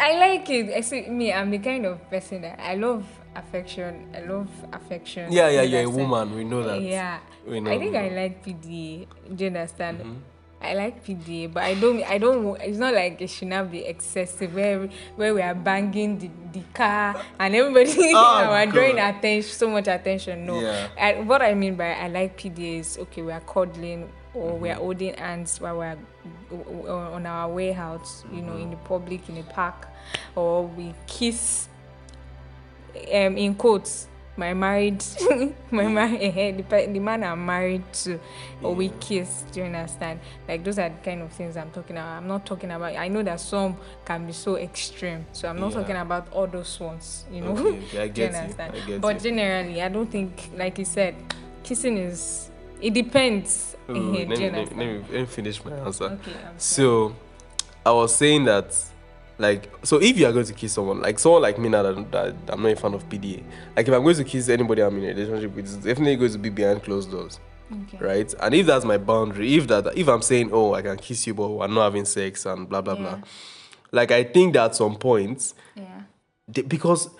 I 0.00 0.18
like 0.18 0.48
it. 0.50 0.72
I 0.74 0.80
see 0.80 1.08
me. 1.08 1.32
I'm 1.32 1.50
the 1.50 1.58
kind 1.58 1.86
of 1.86 1.98
person 2.10 2.42
that 2.42 2.58
I 2.60 2.74
love 2.74 3.04
affection. 3.38 4.08
I 4.14 4.20
love 4.20 4.50
affection. 4.72 5.32
Yeah, 5.32 5.48
yeah, 5.48 5.62
You 5.62 5.78
you're 5.78 5.86
a 5.86 5.90
woman. 5.90 6.34
We 6.34 6.44
know 6.44 6.62
that. 6.62 6.80
Yeah. 6.82 7.20
We 7.46 7.60
know, 7.60 7.70
I 7.70 7.78
think 7.78 7.94
I 7.96 8.08
like 8.08 8.44
PDA. 8.44 9.06
Do 9.34 9.44
you 9.44 9.50
understand? 9.50 10.00
Mm-hmm. 10.00 10.36
I 10.60 10.74
like 10.74 11.04
PDA, 11.06 11.52
but 11.52 11.62
I 11.62 11.74
don't. 11.74 12.02
I 12.02 12.18
don't. 12.18 12.60
It's 12.60 12.78
not 12.78 12.92
like 12.92 13.20
it 13.22 13.30
should 13.30 13.48
not 13.48 13.70
be 13.70 13.86
excessive. 13.86 14.52
Where 14.54 14.88
where 15.14 15.32
we 15.32 15.40
are 15.40 15.54
banging 15.54 16.18
the, 16.18 16.30
the 16.52 16.62
car 16.74 17.14
and 17.38 17.54
everybody 17.54 17.94
Oh, 18.14 18.48
we're 18.50 18.66
drawing 18.66 18.98
attention, 18.98 19.50
so 19.54 19.70
much 19.70 19.86
attention. 19.86 20.46
No. 20.46 20.60
Yeah. 20.60 20.88
I, 20.98 21.20
what 21.20 21.42
I 21.42 21.54
mean 21.54 21.76
by 21.76 21.94
I 21.94 22.08
like 22.08 22.36
PDA 22.36 22.80
is 22.80 22.98
okay. 22.98 23.22
We 23.22 23.30
are 23.30 23.40
cuddling 23.40 24.10
or 24.34 24.58
we 24.58 24.70
are 24.70 24.74
holding 24.82 25.14
hands 25.14 25.60
while 25.60 25.78
we 25.78 25.86
are 25.86 25.98
on 27.14 27.24
our 27.24 27.48
way 27.48 27.72
out. 27.72 28.08
You 28.32 28.42
know, 28.42 28.56
in 28.56 28.70
the 28.70 28.76
public, 28.78 29.28
in 29.28 29.36
the 29.36 29.44
park, 29.44 29.86
or 30.34 30.66
we 30.66 30.92
kiss. 31.06 31.68
Um, 33.12 33.36
in 33.36 33.54
quotes, 33.54 34.06
my 34.36 34.54
married, 34.54 35.02
my 35.72 35.88
married, 35.88 36.64
the, 36.68 36.86
the 36.92 36.98
man 37.00 37.24
I'm 37.24 37.44
married 37.44 37.82
to, 38.04 38.20
or 38.62 38.72
we 38.74 38.90
kiss. 39.00 39.44
Do 39.52 39.60
you 39.60 39.66
understand? 39.66 40.20
Like 40.46 40.62
those 40.62 40.78
are 40.78 40.88
the 40.88 40.94
kind 41.04 41.22
of 41.22 41.32
things 41.32 41.56
I'm 41.56 41.70
talking 41.70 41.96
about. 41.96 42.18
I'm 42.18 42.28
not 42.28 42.46
talking 42.46 42.70
about. 42.70 42.94
I 42.96 43.08
know 43.08 43.22
that 43.24 43.40
some 43.40 43.76
can 44.04 44.26
be 44.26 44.32
so 44.32 44.56
extreme, 44.56 45.26
so 45.32 45.48
I'm 45.48 45.58
not 45.58 45.72
Yeah. 45.72 45.80
talking 45.80 45.96
about 45.96 46.28
all 46.32 46.46
those 46.46 46.78
ones. 46.78 47.24
You 47.32 47.40
know. 47.40 47.56
Okay, 47.56 47.78
okay, 47.78 47.98
I 48.02 48.08
Do 48.08 48.22
you 48.22 48.28
get 48.28 48.32
you. 48.32 48.54
I 48.58 48.86
get 48.86 49.00
but 49.00 49.14
you. 49.24 49.30
generally, 49.30 49.82
I 49.82 49.88
don't 49.88 50.10
think, 50.10 50.50
like 50.56 50.78
you 50.78 50.84
said, 50.84 51.14
kissing 51.64 51.98
is. 51.98 52.50
It 52.80 52.94
depends. 52.94 53.74
Ooh, 53.90 53.92
let, 54.12 54.28
me, 54.28 54.50
let, 54.50 54.76
me, 54.76 54.98
let 55.10 55.10
me 55.10 55.26
finish 55.26 55.64
my 55.64 55.72
answer. 55.72 56.04
Okay. 56.04 56.30
So, 56.58 57.16
I 57.84 57.90
was 57.90 58.14
saying 58.14 58.44
that, 58.44 58.72
like, 59.38 59.70
so 59.84 60.00
if 60.00 60.18
you 60.18 60.26
are 60.26 60.32
going 60.32 60.46
to 60.46 60.52
kiss 60.52 60.72
someone, 60.72 61.00
like 61.00 61.18
someone 61.18 61.42
like 61.42 61.58
me 61.58 61.68
now 61.68 61.82
that, 61.82 62.10
that 62.12 62.34
I'm 62.48 62.62
not 62.62 62.72
a 62.72 62.76
fan 62.76 62.94
of 62.94 63.08
PDA, 63.08 63.42
like 63.76 63.86
if 63.88 63.94
I'm 63.94 64.02
going 64.02 64.16
to 64.16 64.24
kiss 64.24 64.48
anybody 64.48 64.82
I'm 64.82 64.96
in 64.98 65.04
a 65.04 65.08
relationship 65.08 65.54
with, 65.54 65.64
it's 65.66 65.76
definitely 65.76 66.16
going 66.16 66.32
to 66.32 66.38
be 66.38 66.48
behind 66.50 66.82
closed 66.82 67.10
doors, 67.10 67.38
Okay. 67.72 67.98
right? 68.04 68.34
And 68.40 68.54
if 68.54 68.66
that's 68.66 68.84
my 68.84 68.98
boundary, 68.98 69.54
if 69.54 69.66
that, 69.68 69.96
if 69.96 70.08
I'm 70.08 70.22
saying, 70.22 70.50
oh, 70.52 70.74
I 70.74 70.82
can 70.82 70.96
kiss 70.96 71.26
you, 71.26 71.34
but 71.34 71.48
we're 71.48 71.66
not 71.68 71.84
having 71.84 72.04
sex 72.04 72.46
and 72.46 72.68
blah 72.68 72.80
blah 72.80 72.94
Yeah. 72.94 73.00
blah, 73.00 73.18
like 73.92 74.10
I 74.10 74.24
think 74.24 74.54
that 74.54 74.64
at 74.66 74.74
some 74.76 74.96
point, 74.96 75.52
Yeah. 75.76 76.02
they- 76.48 76.62
because 76.62 77.10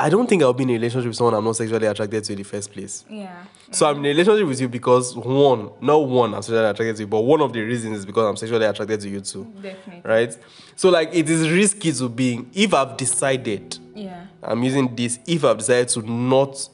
I 0.00 0.08
don't 0.10 0.28
think 0.28 0.42
I'll 0.42 0.52
be 0.52 0.62
in 0.62 0.70
a 0.70 0.74
relationship 0.74 1.08
with 1.08 1.16
someone 1.16 1.34
I'm 1.34 1.44
not 1.44 1.56
sexually 1.56 1.86
attracted 1.86 2.22
to 2.24 2.32
in 2.32 2.38
the 2.38 2.44
first 2.44 2.70
place. 2.72 3.04
Yeah. 3.10 3.44
So 3.72 3.86
I'm 3.88 3.98
in 3.98 4.04
a 4.06 4.08
relationship 4.10 4.46
with 4.46 4.60
you 4.60 4.68
because 4.68 5.16
one, 5.16 5.70
not 5.80 6.06
one, 6.06 6.34
I'm 6.34 6.42
sexually 6.42 6.64
attracted 6.64 6.96
to 6.96 7.02
you, 7.02 7.06
but 7.08 7.20
one 7.22 7.40
of 7.40 7.52
the 7.52 7.60
reasons 7.60 7.98
is 7.98 8.06
because 8.06 8.24
I'm 8.28 8.36
sexually 8.36 8.64
attracted 8.64 9.00
to 9.00 9.08
you 9.08 9.20
too 9.20 9.44
Definitely. 9.60 10.02
right? 10.04 10.38
So 10.76 10.90
like 10.90 11.10
it 11.12 11.28
is 11.28 11.50
risky 11.50 11.92
to 11.92 12.08
be 12.08 12.44
if 12.54 12.72
I've 12.74 12.96
decided 12.96 13.76
Yeah. 13.94 14.26
I'm 14.42 14.62
using 14.62 14.94
this 14.94 15.18
if 15.26 15.44
I've 15.44 15.58
decided 15.58 15.88
to 15.88 16.02
not 16.02 16.68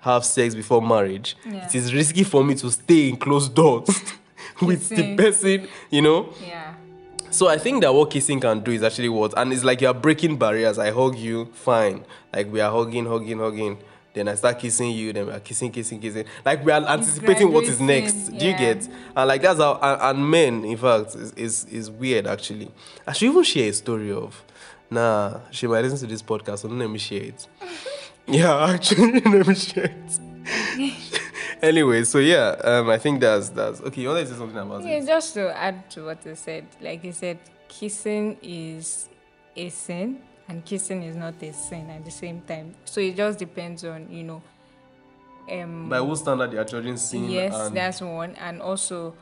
have 0.00 0.24
sex 0.24 0.54
before 0.54 0.80
marriage, 0.80 1.36
Yeah. 1.44 1.66
it 1.66 1.74
is 1.74 1.92
risky 1.92 2.22
for 2.22 2.44
me 2.44 2.54
to 2.54 2.70
stay 2.70 3.08
in 3.08 3.16
closed 3.16 3.54
doors 3.56 3.88
with 4.62 4.88
the 4.90 5.16
person, 5.16 5.66
you 5.90 6.02
know. 6.02 6.32
Yeah. 6.46 6.74
So 7.30 7.48
I 7.48 7.58
think 7.58 7.82
that 7.82 7.92
what 7.92 8.10
kissing 8.10 8.40
can 8.40 8.60
do 8.60 8.70
is 8.70 8.82
actually 8.82 9.08
what, 9.08 9.34
and 9.36 9.52
it's 9.52 9.64
like 9.64 9.80
you're 9.80 9.94
breaking 9.94 10.38
barriers. 10.38 10.78
I 10.78 10.90
hug 10.90 11.16
you, 11.16 11.46
fine. 11.52 12.04
Like 12.32 12.50
we 12.50 12.60
are 12.60 12.70
hugging, 12.70 13.06
hugging, 13.06 13.38
hugging. 13.38 13.78
Then 14.14 14.28
I 14.28 14.34
start 14.34 14.58
kissing 14.58 14.90
you. 14.92 15.12
Then 15.12 15.26
we 15.26 15.32
are 15.32 15.40
kissing, 15.40 15.70
kissing, 15.70 16.00
kissing. 16.00 16.24
Like 16.44 16.64
we 16.64 16.72
are 16.72 16.82
anticipating 16.82 17.52
what 17.52 17.64
is 17.64 17.80
next. 17.80 18.30
Do 18.36 18.46
you 18.46 18.56
get? 18.56 18.88
And 19.14 19.28
like 19.28 19.42
that's 19.42 19.60
how. 19.60 19.78
And, 19.80 20.18
and 20.18 20.30
men, 20.30 20.64
in 20.64 20.76
fact, 20.76 21.14
is, 21.14 21.32
is 21.32 21.64
is 21.66 21.90
weird 21.90 22.26
actually. 22.26 22.70
I 23.06 23.12
should 23.12 23.30
even 23.30 23.44
share 23.44 23.68
a 23.68 23.72
story 23.72 24.12
of. 24.12 24.42
Nah, 24.90 25.40
she 25.50 25.66
might 25.66 25.82
listen 25.82 25.98
to 25.98 26.06
this 26.06 26.22
podcast, 26.22 26.60
so 26.60 26.68
don't 26.68 26.78
let 26.78 26.88
me 26.88 26.98
share 26.98 27.24
it. 27.24 27.46
yeah, 28.26 28.70
actually, 28.70 29.20
let 29.20 29.46
me 29.46 29.54
share 29.54 29.94
it. 29.94 31.20
anyway, 31.62 32.04
so 32.04 32.18
yeah, 32.18 32.56
um, 32.64 32.88
I 32.90 32.98
think 32.98 33.20
that's 33.20 33.48
that's 33.50 33.80
okay. 33.80 34.02
You 34.02 34.08
want 34.08 34.20
to 34.26 34.32
say 34.32 34.38
something 34.38 34.56
about 34.58 34.84
Yeah, 34.84 34.96
it? 34.96 35.06
just 35.06 35.34
to 35.34 35.56
add 35.56 35.90
to 35.90 36.04
what 36.06 36.24
you 36.24 36.34
said, 36.34 36.66
like 36.80 37.04
you 37.04 37.12
said, 37.12 37.38
kissing 37.68 38.36
is 38.42 39.08
a 39.56 39.68
sin 39.68 40.20
and 40.48 40.64
kissing 40.64 41.02
is 41.02 41.16
not 41.16 41.34
a 41.42 41.52
sin 41.52 41.90
at 41.90 42.04
the 42.04 42.10
same 42.10 42.40
time. 42.42 42.74
So 42.84 43.00
it 43.00 43.16
just 43.16 43.38
depends 43.38 43.84
on, 43.84 44.10
you 44.10 44.24
know, 44.24 44.42
um 45.50 45.88
By 45.88 46.00
what 46.00 46.16
standard 46.18 46.52
you 46.52 46.60
are 46.60 46.64
judging 46.64 46.96
sin? 46.96 47.30
yes, 47.30 47.54
and 47.54 47.76
that's 47.76 48.00
one. 48.00 48.34
And 48.36 48.60
also 48.62 49.14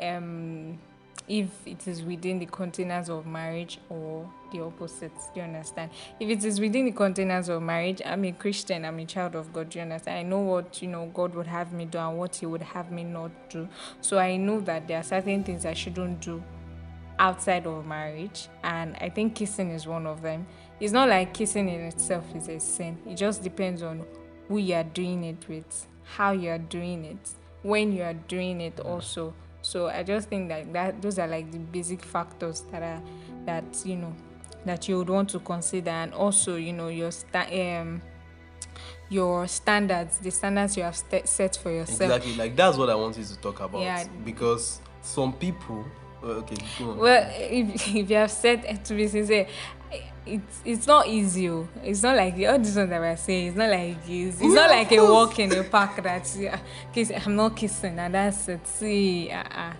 um 0.00 0.78
if 1.26 1.48
it 1.64 1.88
is 1.88 2.02
within 2.02 2.38
the 2.38 2.46
containers 2.46 3.08
of 3.08 3.26
marriage 3.26 3.78
or 3.88 4.30
the 4.52 4.60
opposite, 4.62 5.12
do 5.32 5.40
you 5.40 5.42
understand? 5.42 5.90
If 6.20 6.28
it 6.28 6.44
is 6.44 6.60
within 6.60 6.84
the 6.84 6.92
containers 6.92 7.48
of 7.48 7.62
marriage, 7.62 8.02
I'm 8.04 8.24
a 8.24 8.32
Christian, 8.32 8.84
I'm 8.84 8.98
a 8.98 9.06
child 9.06 9.34
of 9.34 9.52
God, 9.52 9.70
do 9.70 9.78
you 9.78 9.82
understand? 9.82 10.18
I 10.18 10.22
know 10.22 10.40
what 10.40 10.82
you 10.82 10.88
know 10.88 11.10
God 11.14 11.34
would 11.34 11.46
have 11.46 11.72
me 11.72 11.86
do 11.86 11.98
and 11.98 12.18
what 12.18 12.36
He 12.36 12.46
would 12.46 12.62
have 12.62 12.92
me 12.92 13.04
not 13.04 13.30
do. 13.48 13.68
So 14.00 14.18
I 14.18 14.36
know 14.36 14.60
that 14.60 14.86
there 14.86 14.98
are 14.98 15.02
certain 15.02 15.42
things 15.44 15.64
I 15.64 15.72
shouldn't 15.72 16.20
do 16.20 16.42
outside 17.18 17.66
of 17.66 17.86
marriage, 17.86 18.48
and 18.62 18.96
I 19.00 19.08
think 19.08 19.34
kissing 19.34 19.70
is 19.70 19.86
one 19.86 20.06
of 20.06 20.20
them. 20.20 20.46
It's 20.80 20.92
not 20.92 21.08
like 21.08 21.32
kissing 21.32 21.68
in 21.68 21.80
itself 21.82 22.24
is 22.34 22.48
a 22.48 22.60
sin, 22.60 22.98
it 23.08 23.14
just 23.14 23.42
depends 23.42 23.82
on 23.82 24.04
who 24.48 24.58
you 24.58 24.74
are 24.74 24.84
doing 24.84 25.24
it 25.24 25.48
with, 25.48 25.86
how 26.02 26.32
you 26.32 26.50
are 26.50 26.58
doing 26.58 27.04
it, 27.04 27.30
when 27.62 27.92
you 27.92 28.02
are 28.02 28.14
doing 28.14 28.60
it 28.60 28.76
mm. 28.76 28.84
also. 28.84 29.32
So 29.64 29.88
I 29.88 30.02
just 30.02 30.28
think 30.28 30.48
that, 30.50 30.70
that 30.74 31.00
those 31.00 31.18
are 31.18 31.26
like 31.26 31.50
the 31.50 31.58
basic 31.58 32.02
factors 32.02 32.62
that 32.70 32.82
are 32.82 33.02
that 33.46 33.64
you 33.84 33.96
know 33.96 34.14
that 34.66 34.88
you 34.88 34.98
would 34.98 35.08
want 35.08 35.30
to 35.30 35.38
consider 35.40 35.90
and 35.90 36.12
also 36.12 36.56
you 36.56 36.72
know 36.72 36.88
your 36.88 37.10
sta- 37.10 37.48
um 37.50 38.00
your 39.08 39.46
standards 39.46 40.18
the 40.18 40.30
standards 40.30 40.76
you 40.76 40.82
have 40.82 40.96
st- 40.96 41.28
set 41.28 41.56
for 41.56 41.70
yourself 41.70 42.10
Exactly, 42.12 42.34
like 42.36 42.56
that's 42.56 42.76
what 42.76 42.90
I 42.90 42.94
wanted 42.94 43.26
to 43.26 43.36
talk 43.38 43.60
about. 43.60 43.80
Yeah. 43.80 44.04
Because 44.24 44.80
some 45.00 45.32
people, 45.32 45.84
okay, 46.22 46.56
go 46.78 46.90
on. 46.90 46.98
Well, 46.98 47.30
if, 47.34 47.88
if 47.94 48.10
you 48.10 48.16
have 48.16 48.30
said 48.30 48.84
to 48.84 48.94
be 48.94 49.08
sincere, 49.08 49.46
it's 50.26 50.60
it's 50.64 50.86
not 50.86 51.06
easy. 51.06 51.48
oh. 51.48 51.68
It's 51.82 52.02
not 52.02 52.16
like 52.16 52.34
all 52.34 52.58
this 52.58 52.76
one 52.76 52.88
that 52.88 53.00
we're 53.00 53.16
saying. 53.16 53.48
It's 53.48 53.56
not 53.56 53.70
like 53.70 53.96
it's, 54.08 54.40
it's 54.40 54.54
not 54.54 54.70
like 54.70 54.92
a 54.92 55.00
walk 55.00 55.38
in 55.38 55.52
a 55.52 55.64
park 55.64 56.00
yeah, 56.36 56.58
kiss, 56.92 57.12
I'm 57.14 57.36
not 57.36 57.56
kissing 57.56 57.98
and 57.98 58.14
that's 58.14 58.48
it. 58.48 58.66
See, 58.66 59.30
uh, 59.30 59.42
uh, 59.42 59.72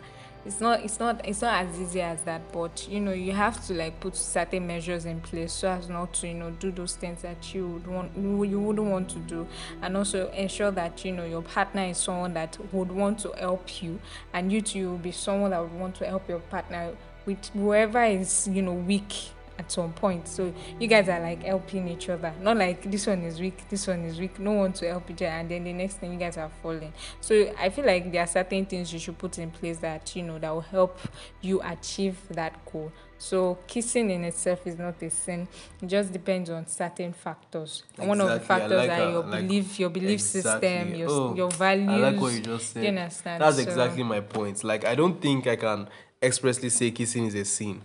it's 0.44 0.61
not 0.61 0.85
it's 0.85 1.00
not 1.00 1.26
it's 1.26 1.40
not 1.40 1.64
as 1.64 1.80
easy 1.80 2.02
as 2.02 2.20
that. 2.22 2.52
But 2.52 2.87
you 2.90 3.00
know 3.00 3.12
you 3.12 3.33
have 3.33 3.64
to 3.66 3.74
like 3.74 4.00
put 4.00 4.14
certain 4.14 4.66
measures 4.66 5.07
in 5.07 5.20
place 5.20 5.52
so 5.52 5.68
as 5.70 5.88
not 5.88 6.12
to 6.14 6.28
you 6.28 6.35
know 6.35 6.50
do 6.50 6.70
those 6.70 6.96
things 6.96 7.22
that 7.22 7.54
you 7.54 7.66
would 7.66 7.87
want 7.87 8.16
you 8.16 8.61
wouldn't 8.61 8.87
want 8.87 9.09
to 9.11 9.18
do, 9.20 9.46
and 9.80 9.96
also 9.96 10.30
ensure 10.33 10.70
that 10.72 11.04
you 11.04 11.12
know 11.12 11.24
your 11.24 11.42
partner 11.42 11.85
is 11.85 11.98
someone 11.98 12.35
that 12.35 12.59
would 12.72 12.92
want 12.92 13.18
to 13.20 13.33
help 13.38 13.83
you, 13.83 13.98
and 14.35 14.52
you 14.52 14.61
too 14.61 14.90
will 14.90 14.98
be 14.98 15.12
someone 15.12 15.52
that 15.52 15.62
would 15.62 15.72
want 15.80 15.94
to 15.96 16.07
help 16.07 16.28
your 16.28 16.40
partner 16.40 16.94
with 17.24 17.48
whoever 17.54 18.04
is 18.04 18.46
you 18.48 18.61
know 18.61 18.74
weak 18.74 19.30
at 19.58 19.70
some 19.70 19.92
point. 19.92 20.26
So 20.28 20.52
you 20.80 20.86
guys 20.88 21.08
are 21.08 21.20
like 21.20 21.42
helping 21.42 21.88
each 21.88 22.08
other. 22.08 22.32
Not 22.40 22.56
like 22.56 22.90
this 22.90 23.06
one 23.06 23.22
is 23.22 23.40
weak, 23.40 23.68
this 23.68 23.86
one 23.86 24.04
is 24.04 24.18
weak. 24.18 24.38
No 24.38 24.52
one 24.52 24.72
to 24.74 24.88
help 24.88 25.10
each 25.10 25.22
other, 25.22 25.26
and 25.32 25.50
then 25.50 25.64
the 25.64 25.72
next 25.72 25.94
thing 25.98 26.12
you 26.12 26.18
guys 26.18 26.36
are 26.36 26.50
falling. 26.62 26.92
So 27.20 27.52
I 27.58 27.70
feel 27.70 27.84
like 27.86 28.10
there 28.12 28.22
are 28.22 28.26
certain 28.26 28.66
things 28.66 28.92
you 28.92 28.98
should 28.98 29.18
put 29.18 29.38
in 29.38 29.50
place 29.50 29.78
that 29.78 30.14
you 30.16 30.22
know 30.22 30.38
that 30.38 30.50
will 30.52 30.60
help 30.60 30.98
you 31.40 31.60
achieve 31.62 32.16
that 32.30 32.64
goal. 32.70 32.92
So 33.16 33.56
kissing 33.66 34.10
in 34.10 34.24
itself 34.24 34.66
is 34.66 34.76
not 34.76 35.00
a 35.00 35.08
sin. 35.08 35.48
It 35.80 35.86
just 35.86 36.12
depends 36.12 36.50
on 36.50 36.66
certain 36.66 37.12
factors. 37.12 37.84
And 37.96 38.08
One 38.08 38.20
of 38.20 38.28
the 38.28 38.40
factors 38.40 38.72
like 38.72 38.90
are 38.90 38.96
that. 38.98 39.10
your 39.10 39.22
like- 39.24 39.40
belief, 39.48 39.80
your 39.80 39.88
belief 39.90 40.10
Exactly. 40.20 40.68
system, 40.68 40.94
your 40.94 41.10
Oh, 41.10 41.34
your 41.34 41.50
values. 41.50 41.88
I 41.88 41.96
like 42.10 42.20
what 42.20 42.32
you 42.34 42.40
just 42.40 42.72
said. 42.72 42.82
You 42.82 42.88
understand? 42.90 43.40
That's 43.42 43.56
So- 43.56 43.62
exactly 43.62 44.02
my 44.02 44.20
point. 44.20 44.62
Like, 44.64 44.84
I 44.84 44.94
don't 44.94 45.22
think 45.22 45.46
I 45.46 45.56
can 45.56 45.88
expressly 46.22 46.68
say 46.68 46.90
kissing 46.90 47.26
is 47.26 47.34
a 47.34 47.44
sin. 47.44 47.80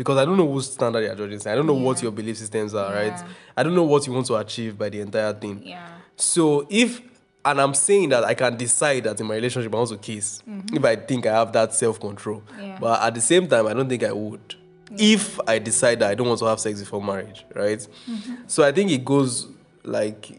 Because 0.00 0.16
I 0.16 0.24
don't 0.24 0.38
know 0.38 0.50
whose 0.50 0.72
standard 0.72 1.04
you're 1.04 1.14
judging. 1.14 1.46
I 1.46 1.54
don't 1.54 1.66
know 1.66 1.74
what 1.74 2.02
your 2.02 2.10
belief 2.10 2.38
systems 2.38 2.74
are, 2.74 2.90
right? 2.90 3.22
I 3.54 3.62
don't 3.62 3.74
know 3.74 3.84
what 3.84 4.06
you 4.06 4.14
want 4.14 4.26
to 4.28 4.36
achieve 4.36 4.78
by 4.78 4.88
the 4.88 4.98
entire 5.02 5.34
thing. 5.34 5.60
Yeah. 5.62 5.86
So 6.16 6.66
if 6.70 7.02
and 7.44 7.60
I'm 7.60 7.74
saying 7.74 8.08
that 8.08 8.24
I 8.24 8.32
can 8.32 8.56
decide 8.56 9.04
that 9.04 9.20
in 9.20 9.26
my 9.26 9.34
relationship 9.34 9.74
I 9.74 9.76
want 9.76 9.90
to 9.90 9.98
kiss 9.98 10.42
if 10.72 10.82
I 10.82 10.96
think 10.96 11.26
I 11.26 11.34
have 11.34 11.52
that 11.52 11.74
self 11.74 12.00
control. 12.00 12.40
Mm-hmm. 12.40 12.62
Yeah. 12.62 12.78
But 12.80 13.02
at 13.02 13.14
the 13.14 13.20
same 13.20 13.46
time, 13.46 13.66
I 13.66 13.74
don't 13.74 13.90
think 13.90 14.02
I 14.02 14.12
would 14.12 14.54
if 14.96 15.38
I 15.46 15.58
decide 15.58 15.98
that 15.98 16.10
I 16.10 16.14
don't 16.14 16.28
want 16.28 16.38
to 16.38 16.46
have 16.46 16.60
sex 16.60 16.80
before 16.80 17.02
marriage, 17.02 17.44
right? 17.54 17.78
Mm-hmm. 17.78 18.34
So 18.46 18.62
I 18.62 18.72
think 18.72 18.90
it 18.90 19.04
goes 19.04 19.48
like 19.84 20.30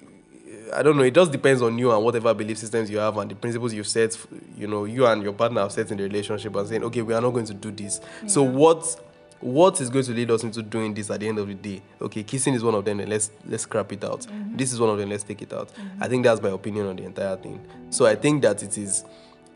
I 0.73 0.81
don't 0.81 0.97
know. 0.97 1.03
It 1.03 1.13
just 1.13 1.31
depends 1.31 1.61
on 1.61 1.77
you 1.77 1.91
and 1.91 2.03
whatever 2.03 2.33
belief 2.33 2.57
systems 2.57 2.89
you 2.89 2.97
have 2.97 3.15
and 3.17 3.29
the 3.29 3.35
principles 3.35 3.75
you've 3.75 3.87
set. 3.87 4.17
You 4.57 4.65
know, 4.65 4.85
you 4.85 5.05
and 5.05 5.21
your 5.21 5.33
partner 5.33 5.61
have 5.61 5.71
set 5.71 5.91
in 5.91 5.97
the 5.97 6.03
relationship 6.03 6.55
and 6.55 6.67
saying, 6.67 6.83
okay, 6.85 7.03
we 7.03 7.13
are 7.13 7.21
not 7.21 7.29
going 7.29 7.45
to 7.45 7.53
do 7.53 7.69
this. 7.69 8.01
So 8.25 8.41
what? 8.41 8.99
What 9.41 9.81
is 9.81 9.89
going 9.89 10.05
to 10.05 10.11
lead 10.11 10.31
us 10.31 10.43
into 10.43 10.61
doing 10.61 10.93
this 10.93 11.09
at 11.09 11.19
the 11.19 11.27
end 11.27 11.39
of 11.39 11.47
the 11.47 11.55
day? 11.55 11.81
Okay, 11.99 12.23
kissing 12.23 12.53
is 12.53 12.63
one 12.63 12.75
of 12.75 12.85
them. 12.85 12.97
Then 12.97 13.09
let's 13.09 13.31
let's 13.45 13.63
scrap 13.63 13.91
it 13.91 14.03
out. 14.03 14.21
Mm-hmm. 14.21 14.55
This 14.55 14.71
is 14.71 14.79
one 14.79 14.89
of 14.89 14.97
them. 14.97 15.09
Let's 15.09 15.23
take 15.23 15.41
it 15.41 15.51
out. 15.51 15.69
Mm-hmm. 15.69 16.03
I 16.03 16.07
think 16.07 16.23
that's 16.23 16.41
my 16.41 16.49
opinion 16.49 16.87
on 16.87 16.95
the 16.95 17.03
entire 17.03 17.35
thing. 17.37 17.59
So 17.89 18.05
I 18.05 18.15
think 18.15 18.43
that 18.43 18.61
it 18.61 18.77
is 18.77 19.03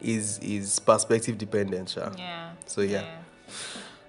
is 0.02 0.40
is 0.40 0.80
perspective 0.80 1.38
dependent. 1.38 1.90
Sha. 1.90 2.12
Yeah. 2.18 2.52
So 2.66 2.82
yeah. 2.82 3.06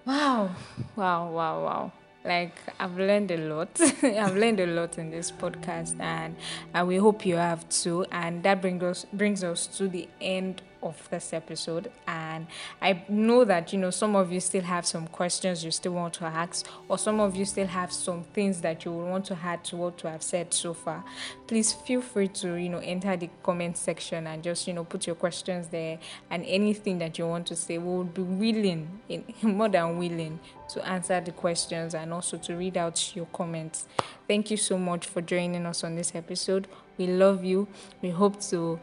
Wow. 0.06 0.50
Wow, 0.94 1.30
wow, 1.30 1.64
wow. 1.64 1.92
Like 2.24 2.54
I've 2.80 2.96
learned 2.96 3.30
a 3.30 3.36
lot. 3.36 3.80
I've 4.02 4.36
learned 4.36 4.60
a 4.60 4.66
lot 4.66 4.98
in 4.98 5.10
this 5.10 5.30
podcast 5.30 5.98
and 6.00 6.36
and 6.74 6.88
we 6.88 6.96
hope 6.96 7.24
you 7.24 7.36
have 7.36 7.68
too. 7.68 8.04
And 8.10 8.42
that 8.42 8.60
brings 8.60 8.82
us 8.82 9.06
brings 9.12 9.44
us 9.44 9.66
to 9.78 9.88
the 9.88 10.08
end 10.20 10.62
of 10.86 11.08
this 11.10 11.32
episode. 11.32 11.90
And 12.06 12.46
I 12.80 13.04
know 13.08 13.44
that, 13.44 13.72
you 13.72 13.78
know, 13.78 13.90
some 13.90 14.16
of 14.16 14.32
you 14.32 14.40
still 14.40 14.62
have 14.62 14.86
some 14.86 15.06
questions 15.08 15.64
you 15.64 15.70
still 15.70 15.92
want 15.92 16.14
to 16.14 16.24
ask, 16.24 16.66
or 16.88 16.98
some 16.98 17.20
of 17.20 17.36
you 17.36 17.44
still 17.44 17.66
have 17.66 17.92
some 17.92 18.24
things 18.24 18.60
that 18.62 18.84
you 18.84 18.92
would 18.92 19.10
want 19.10 19.24
to 19.26 19.38
add 19.42 19.64
to 19.64 19.76
what 19.76 20.00
have 20.02 20.22
said 20.22 20.54
so 20.54 20.74
far. 20.74 21.04
Please 21.46 21.72
feel 21.72 22.00
free 22.00 22.28
to, 22.28 22.54
you 22.54 22.68
know, 22.68 22.78
enter 22.78 23.16
the 23.16 23.28
comment 23.42 23.76
section 23.76 24.26
and 24.26 24.42
just, 24.42 24.66
you 24.66 24.74
know, 24.74 24.84
put 24.84 25.06
your 25.06 25.16
questions 25.16 25.68
there 25.68 25.98
and 26.30 26.44
anything 26.46 26.98
that 26.98 27.18
you 27.18 27.26
want 27.26 27.46
to 27.48 27.56
say. 27.56 27.78
We 27.78 27.98
would 27.98 28.14
be 28.14 28.22
willing, 28.22 29.00
in, 29.08 29.24
more 29.42 29.68
than 29.68 29.98
willing, 29.98 30.40
to 30.70 30.86
answer 30.86 31.20
the 31.20 31.32
questions 31.32 31.94
and 31.94 32.12
also 32.12 32.36
to 32.38 32.56
read 32.56 32.76
out 32.76 33.14
your 33.14 33.26
comments. 33.26 33.86
Thank 34.26 34.50
you 34.50 34.56
so 34.56 34.78
much 34.78 35.06
for 35.06 35.22
joining 35.22 35.66
us 35.66 35.84
on 35.84 35.94
this 35.94 36.14
episode. 36.14 36.68
We 36.98 37.06
love 37.06 37.44
you. 37.44 37.68
We 38.02 38.10
hope 38.10 38.40
to. 38.50 38.80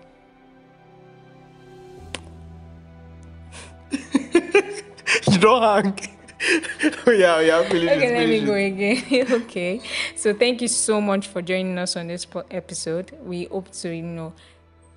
You 5.44 5.50
yeah, 7.08 7.40
yeah, 7.42 7.64
finish 7.64 7.84
it, 7.84 7.98
Okay, 7.98 8.14
let 8.14 8.28
me 8.30 8.40
finish 8.40 8.46
go 8.46 8.54
it. 8.54 8.68
again. 8.68 9.32
okay. 9.44 9.82
So 10.16 10.34
thank 10.34 10.62
you 10.62 10.70
so 10.70 11.02
much 11.02 11.28
for 11.28 11.42
joining 11.42 11.78
us 11.78 11.98
on 11.98 12.08
this 12.08 12.26
episode. 12.50 13.12
We 13.22 13.46
hope 13.46 13.70
to, 13.72 13.90
you 13.94 14.04
know, 14.04 14.34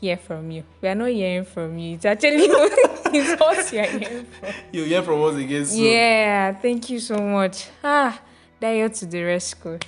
hear 0.00 0.16
from 0.16 0.50
you. 0.52 0.62
We 0.80 0.88
are 0.88 0.94
not 0.94 1.10
hearing 1.10 1.44
from 1.44 1.78
you. 1.78 1.94
It's 1.94 2.04
actually 2.04 2.36
it's 2.46 3.40
us 3.40 3.72
you 3.72 3.80
are 3.80 3.86
hearing 3.86 4.26
from. 4.26 4.52
You 4.72 4.84
hear 4.84 5.02
from 5.02 5.24
us 5.24 5.34
again 5.34 5.66
soon. 5.66 5.84
Yeah, 5.84 6.52
thank 6.54 6.90
you 6.90 7.00
so 7.00 7.18
much. 7.18 7.68
Ah, 7.82 8.20
Dayo 8.60 8.88
to 9.00 9.06
the 9.06 9.22
rescue. 9.22 9.78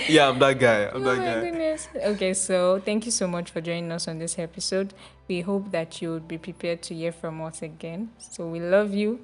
Yeah, 0.08 0.28
I'm 0.28 0.38
that 0.38 0.58
guy. 0.58 0.84
I'm 0.86 0.96
Oh 0.96 1.00
that 1.00 1.18
my 1.18 1.24
guy. 1.24 1.40
goodness. 1.40 1.88
Okay, 1.94 2.34
so 2.34 2.80
thank 2.84 3.04
you 3.06 3.12
so 3.12 3.26
much 3.26 3.50
for 3.50 3.60
joining 3.60 3.90
us 3.92 4.08
on 4.08 4.18
this 4.18 4.38
episode. 4.38 4.94
We 5.28 5.40
hope 5.42 5.70
that 5.72 6.00
you 6.02 6.10
would 6.12 6.28
be 6.28 6.38
prepared 6.38 6.82
to 6.82 6.94
hear 6.94 7.12
from 7.12 7.40
us 7.42 7.62
again. 7.62 8.10
So 8.18 8.46
we 8.48 8.60
love 8.60 8.94
you 8.94 9.20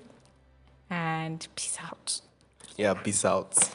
and 0.90 1.46
peace 1.54 1.78
out. 1.82 2.20
Yeah, 2.76 2.94
peace 2.94 3.24
out. 3.24 3.70